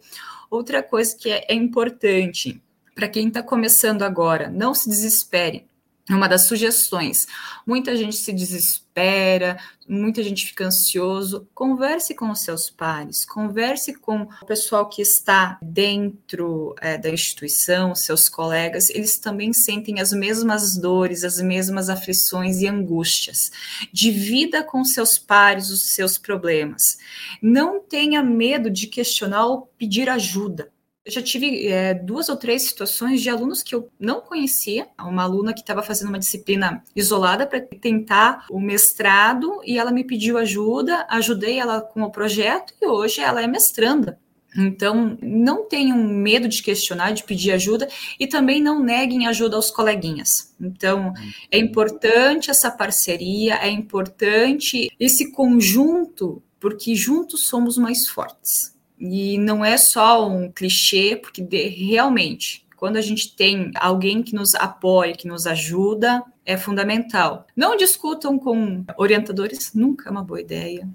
Outra 0.49 0.83
coisa 0.83 1.15
que 1.17 1.31
é, 1.31 1.45
é 1.49 1.53
importante 1.53 2.61
para 2.93 3.07
quem 3.07 3.27
está 3.27 3.41
começando 3.41 4.03
agora, 4.03 4.49
não 4.49 4.73
se 4.73 4.87
desespere 4.87 5.65
uma 6.09 6.27
das 6.27 6.47
sugestões. 6.47 7.27
Muita 7.65 7.95
gente 7.95 8.17
se 8.17 8.33
desespera, 8.33 9.57
muita 9.87 10.21
gente 10.21 10.45
fica 10.45 10.65
ansioso. 10.65 11.47
Converse 11.53 12.13
com 12.13 12.29
os 12.29 12.41
seus 12.41 12.69
pares, 12.69 13.23
converse 13.23 13.93
com 13.93 14.23
o 14.41 14.45
pessoal 14.45 14.89
que 14.89 15.01
está 15.01 15.57
dentro 15.61 16.75
é, 16.81 16.97
da 16.97 17.09
instituição, 17.09 17.95
seus 17.95 18.27
colegas. 18.27 18.89
Eles 18.89 19.17
também 19.17 19.53
sentem 19.53 20.01
as 20.01 20.11
mesmas 20.11 20.75
dores, 20.75 21.23
as 21.23 21.39
mesmas 21.39 21.89
aflições 21.89 22.59
e 22.59 22.67
angústias. 22.67 23.49
Divida 23.93 24.61
com 24.61 24.83
seus 24.83 25.17
pares 25.17 25.69
os 25.69 25.93
seus 25.93 26.17
problemas. 26.17 26.97
Não 27.41 27.79
tenha 27.79 28.21
medo 28.21 28.69
de 28.69 28.87
questionar 28.87 29.45
ou 29.45 29.69
pedir 29.77 30.09
ajuda. 30.09 30.72
Eu 31.05 31.11
já 31.11 31.21
tive 31.21 31.67
é, 31.67 31.93
duas 31.93 32.29
ou 32.29 32.37
três 32.37 32.61
situações 32.61 33.21
de 33.21 33.29
alunos 33.29 33.61
que 33.61 33.75
eu 33.75 33.89
não 33.99 34.21
conhecia. 34.21 34.87
Uma 34.97 35.23
aluna 35.23 35.53
que 35.53 35.59
estava 35.59 35.83
fazendo 35.83 36.07
uma 36.07 36.19
disciplina 36.19 36.81
isolada 36.95 37.45
para 37.45 37.59
tentar 37.59 38.45
o 38.49 38.57
mestrado 38.57 39.59
e 39.65 39.77
ela 39.77 39.91
me 39.91 40.05
pediu 40.05 40.37
ajuda, 40.37 41.05
ajudei 41.09 41.59
ela 41.59 41.81
com 41.81 42.03
o 42.03 42.11
projeto 42.11 42.73
e 42.81 42.87
hoje 42.87 43.19
ela 43.19 43.41
é 43.41 43.47
mestranda. 43.47 44.17
Então, 44.55 45.17
não 45.21 45.67
tenham 45.67 45.97
medo 45.97 46.47
de 46.47 46.61
questionar, 46.61 47.11
de 47.11 47.23
pedir 47.23 47.51
ajuda 47.51 47.89
e 48.17 48.25
também 48.25 48.61
não 48.61 48.81
neguem 48.81 49.27
ajuda 49.27 49.57
aos 49.57 49.71
coleguinhas. 49.71 50.55
Então, 50.61 51.13
é 51.51 51.57
importante 51.57 52.49
essa 52.49 52.71
parceria, 52.71 53.55
é 53.55 53.69
importante 53.69 54.89
esse 54.97 55.31
conjunto, 55.31 56.41
porque 56.61 56.95
juntos 56.95 57.47
somos 57.47 57.77
mais 57.77 58.07
fortes. 58.07 58.72
E 59.05 59.37
não 59.37 59.65
é 59.65 59.75
só 59.75 60.25
um 60.29 60.49
clichê, 60.49 61.17
porque 61.17 61.41
de, 61.41 61.67
realmente, 61.67 62.65
quando 62.77 62.95
a 62.95 63.01
gente 63.01 63.35
tem 63.35 63.69
alguém 63.75 64.23
que 64.23 64.33
nos 64.33 64.55
apoia, 64.55 65.13
que 65.13 65.27
nos 65.27 65.45
ajuda, 65.45 66.23
é 66.45 66.55
fundamental. 66.55 67.45
Não 67.53 67.75
discutam 67.75 68.39
com 68.39 68.85
orientadores, 68.97 69.73
nunca 69.73 70.07
é 70.07 70.11
uma 70.11 70.23
boa 70.23 70.39
ideia. 70.39 70.87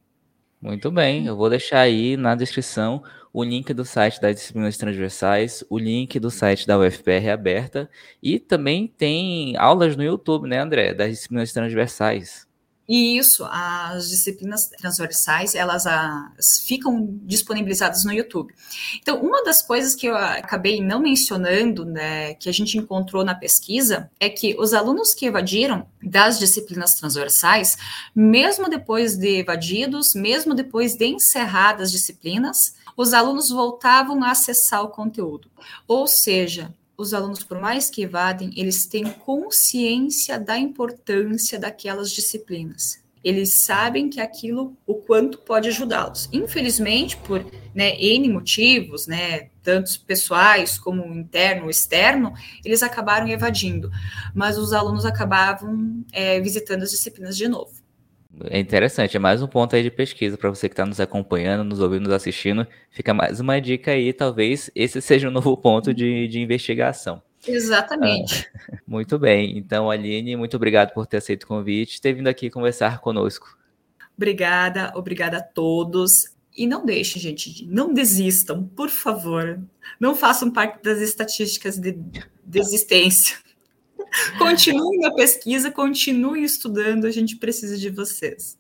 Muito 0.60 0.90
bem, 0.90 1.26
eu 1.26 1.36
vou 1.36 1.50
deixar 1.50 1.80
aí 1.80 2.16
na 2.16 2.34
descrição 2.34 3.02
o 3.32 3.44
link 3.44 3.72
do 3.72 3.84
site 3.84 4.20
das 4.20 4.34
disciplinas 4.34 4.76
transversais, 4.76 5.62
o 5.68 5.78
link 5.78 6.18
do 6.18 6.30
site 6.30 6.66
da 6.66 6.78
UFPR 6.78 7.28
aberta 7.32 7.88
e 8.22 8.40
também 8.40 8.88
tem 8.88 9.56
aulas 9.56 9.96
no 9.96 10.02
YouTube, 10.02 10.48
né, 10.48 10.58
André, 10.58 10.94
das 10.94 11.10
disciplinas 11.10 11.52
transversais. 11.52 12.47
E 12.88 13.18
isso, 13.18 13.44
as 13.50 14.08
disciplinas 14.08 14.68
transversais, 14.68 15.54
elas 15.54 15.86
as, 15.86 16.60
ficam 16.64 17.18
disponibilizadas 17.22 18.04
no 18.04 18.12
YouTube. 18.12 18.54
Então, 19.00 19.20
uma 19.20 19.44
das 19.44 19.62
coisas 19.62 19.94
que 19.94 20.06
eu 20.06 20.16
acabei 20.16 20.80
não 20.80 21.00
mencionando, 21.00 21.84
né, 21.84 22.34
que 22.34 22.48
a 22.48 22.52
gente 22.52 22.78
encontrou 22.78 23.24
na 23.24 23.34
pesquisa, 23.34 24.10
é 24.18 24.30
que 24.30 24.56
os 24.58 24.72
alunos 24.72 25.12
que 25.12 25.26
evadiram 25.26 25.86
das 26.02 26.38
disciplinas 26.38 26.94
transversais, 26.94 27.76
mesmo 28.14 28.70
depois 28.70 29.16
de 29.16 29.40
evadidos, 29.40 30.14
mesmo 30.14 30.54
depois 30.54 30.96
de 30.96 31.06
encerradas 31.06 31.88
as 31.88 31.92
disciplinas, 31.92 32.74
os 32.96 33.12
alunos 33.12 33.50
voltavam 33.50 34.22
a 34.24 34.30
acessar 34.30 34.82
o 34.82 34.88
conteúdo. 34.88 35.50
Ou 35.86 36.06
seja, 36.06 36.74
os 36.98 37.14
alunos, 37.14 37.44
por 37.44 37.60
mais 37.60 37.88
que 37.88 38.02
evadem, 38.02 38.50
eles 38.56 38.84
têm 38.84 39.04
consciência 39.04 40.36
da 40.36 40.58
importância 40.58 41.56
daquelas 41.56 42.10
disciplinas. 42.10 43.00
Eles 43.22 43.52
sabem 43.52 44.10
que 44.10 44.20
aquilo, 44.20 44.76
o 44.84 44.96
quanto 44.96 45.38
pode 45.38 45.68
ajudá-los. 45.68 46.28
Infelizmente, 46.32 47.16
por 47.18 47.44
né, 47.72 47.96
N 48.00 48.28
motivos, 48.28 49.06
né, 49.06 49.48
tantos 49.62 49.96
pessoais 49.96 50.76
como 50.78 51.04
interno, 51.14 51.70
externo, 51.70 52.32
eles 52.64 52.82
acabaram 52.82 53.28
evadindo. 53.28 53.90
Mas 54.34 54.58
os 54.58 54.72
alunos 54.72 55.04
acabavam 55.04 56.04
é, 56.12 56.40
visitando 56.40 56.82
as 56.82 56.90
disciplinas 56.90 57.36
de 57.36 57.46
novo. 57.46 57.72
É 58.46 58.58
interessante, 58.58 59.16
é 59.16 59.20
mais 59.20 59.42
um 59.42 59.46
ponto 59.46 59.74
aí 59.74 59.82
de 59.82 59.90
pesquisa 59.90 60.36
para 60.36 60.50
você 60.50 60.68
que 60.68 60.72
está 60.72 60.86
nos 60.86 61.00
acompanhando, 61.00 61.64
nos 61.64 61.80
ouvindo, 61.80 62.04
nos 62.04 62.12
assistindo. 62.12 62.66
Fica 62.90 63.12
mais 63.12 63.40
uma 63.40 63.60
dica 63.60 63.90
aí, 63.90 64.12
talvez 64.12 64.70
esse 64.74 65.00
seja 65.02 65.28
um 65.28 65.32
novo 65.32 65.56
ponto 65.56 65.92
de, 65.92 66.28
de 66.28 66.40
investigação. 66.40 67.22
Exatamente. 67.46 68.48
Ah, 68.70 68.76
muito 68.86 69.18
bem. 69.18 69.58
Então, 69.58 69.90
Aline, 69.90 70.36
muito 70.36 70.56
obrigado 70.56 70.92
por 70.92 71.06
ter 71.06 71.18
aceito 71.18 71.44
o 71.44 71.46
convite, 71.46 72.00
ter 72.00 72.12
vindo 72.12 72.28
aqui 72.28 72.50
conversar 72.50 73.00
conosco. 73.00 73.56
Obrigada, 74.16 74.92
obrigada 74.94 75.38
a 75.38 75.42
todos. 75.42 76.36
E 76.56 76.66
não 76.66 76.84
deixem, 76.84 77.22
gente, 77.22 77.64
não 77.66 77.94
desistam, 77.94 78.64
por 78.64 78.88
favor. 78.88 79.60
Não 80.00 80.14
façam 80.14 80.50
parte 80.50 80.82
das 80.82 81.00
estatísticas 81.00 81.78
de 81.78 81.96
desistência. 82.44 83.36
Continue 84.38 84.98
na 84.98 85.14
pesquisa, 85.14 85.70
continue 85.70 86.42
estudando, 86.42 87.06
a 87.06 87.10
gente 87.10 87.36
precisa 87.36 87.76
de 87.76 87.90
vocês. 87.90 88.57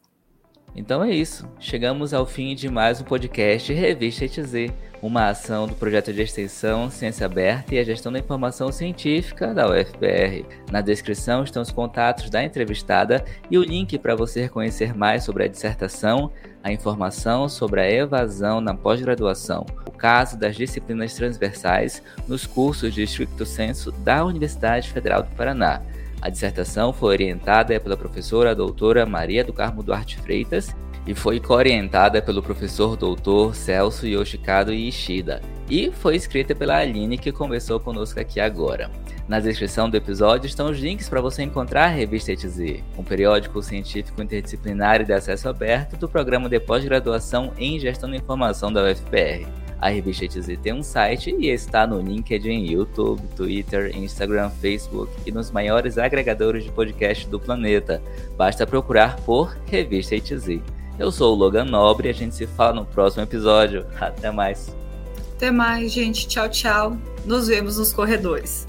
Então 0.74 1.02
é 1.02 1.10
isso. 1.10 1.48
Chegamos 1.58 2.14
ao 2.14 2.24
fim 2.24 2.54
de 2.54 2.68
mais 2.68 3.00
um 3.00 3.04
podcast 3.04 3.72
Revista 3.72 4.24
ETZ, 4.24 4.72
uma 5.02 5.28
ação 5.28 5.66
do 5.66 5.74
projeto 5.74 6.12
de 6.12 6.22
extensão 6.22 6.90
Ciência 6.90 7.26
Aberta 7.26 7.74
e 7.74 7.78
a 7.78 7.84
Gestão 7.84 8.12
da 8.12 8.18
Informação 8.18 8.70
Científica 8.70 9.54
da 9.54 9.68
UFPR. 9.68 10.44
Na 10.70 10.80
descrição 10.80 11.42
estão 11.42 11.62
os 11.62 11.70
contatos 11.70 12.30
da 12.30 12.42
entrevistada 12.42 13.24
e 13.50 13.58
o 13.58 13.62
link 13.62 13.98
para 13.98 14.14
você 14.14 14.48
conhecer 14.48 14.94
mais 14.94 15.24
sobre 15.24 15.44
a 15.44 15.48
dissertação, 15.48 16.30
a 16.62 16.72
informação 16.72 17.48
sobre 17.48 17.80
a 17.80 17.90
evasão 17.90 18.60
na 18.60 18.74
pós-graduação, 18.74 19.64
o 19.86 19.90
caso 19.90 20.38
das 20.38 20.56
disciplinas 20.56 21.14
transversais 21.14 22.02
nos 22.26 22.46
cursos 22.46 22.94
de 22.94 23.02
estricto 23.02 23.46
senso 23.46 23.90
da 23.90 24.24
Universidade 24.24 24.90
Federal 24.90 25.22
do 25.22 25.34
Paraná. 25.34 25.82
A 26.20 26.28
dissertação 26.28 26.92
foi 26.92 27.10
orientada 27.10 27.78
pela 27.78 27.96
professora 27.96 28.54
doutora 28.54 29.06
Maria 29.06 29.44
do 29.44 29.52
Carmo 29.52 29.82
Duarte 29.82 30.18
Freitas 30.18 30.74
e 31.06 31.14
foi 31.14 31.40
coorientada 31.40 32.20
pelo 32.20 32.42
professor 32.42 32.96
doutor 32.96 33.54
Celso 33.54 34.06
Yoshikado 34.06 34.72
Ishida 34.72 35.40
e 35.70 35.90
foi 35.92 36.16
escrita 36.16 36.54
pela 36.54 36.78
Aline 36.78 37.16
que 37.16 37.30
conversou 37.30 37.78
conosco 37.78 38.18
aqui 38.18 38.40
agora. 38.40 38.90
Na 39.28 39.38
descrição 39.38 39.88
do 39.88 39.96
episódio 39.96 40.46
estão 40.46 40.70
os 40.70 40.78
links 40.78 41.08
para 41.08 41.20
você 41.20 41.42
encontrar 41.42 41.84
a 41.84 41.88
revista 41.88 42.32
ETZ, 42.32 42.82
um 42.96 43.04
periódico 43.04 43.62
científico 43.62 44.22
interdisciplinar 44.22 45.02
e 45.02 45.04
de 45.04 45.12
acesso 45.12 45.48
aberto 45.48 45.96
do 45.96 46.08
programa 46.08 46.48
de 46.48 46.58
pós-graduação 46.58 47.52
em 47.58 47.78
Gestão 47.78 48.10
da 48.10 48.16
Informação 48.16 48.72
da 48.72 48.82
UFPR. 48.82 49.67
A 49.80 49.88
revista 49.88 50.24
ETZ 50.24 50.58
tem 50.60 50.72
um 50.72 50.82
site 50.82 51.34
e 51.38 51.48
está 51.48 51.86
no 51.86 52.00
LinkedIn, 52.00 52.64
YouTube, 52.64 53.22
Twitter, 53.36 53.96
Instagram, 53.96 54.50
Facebook 54.50 55.12
e 55.24 55.30
nos 55.30 55.50
maiores 55.50 55.98
agregadores 55.98 56.64
de 56.64 56.72
podcast 56.72 57.28
do 57.28 57.38
planeta. 57.38 58.02
Basta 58.36 58.66
procurar 58.66 59.16
por 59.20 59.56
Revista 59.66 60.16
ETZ. 60.16 60.60
Eu 60.98 61.12
sou 61.12 61.34
o 61.34 61.38
Logan 61.38 61.64
Nobre 61.64 62.08
e 62.08 62.10
a 62.10 62.14
gente 62.14 62.34
se 62.34 62.46
fala 62.46 62.74
no 62.74 62.84
próximo 62.84 63.22
episódio. 63.22 63.86
Até 64.00 64.32
mais. 64.32 64.74
Até 65.36 65.52
mais, 65.52 65.92
gente. 65.92 66.26
Tchau, 66.26 66.48
tchau. 66.48 66.96
Nos 67.24 67.46
vemos 67.46 67.78
nos 67.78 67.92
corredores. 67.92 68.66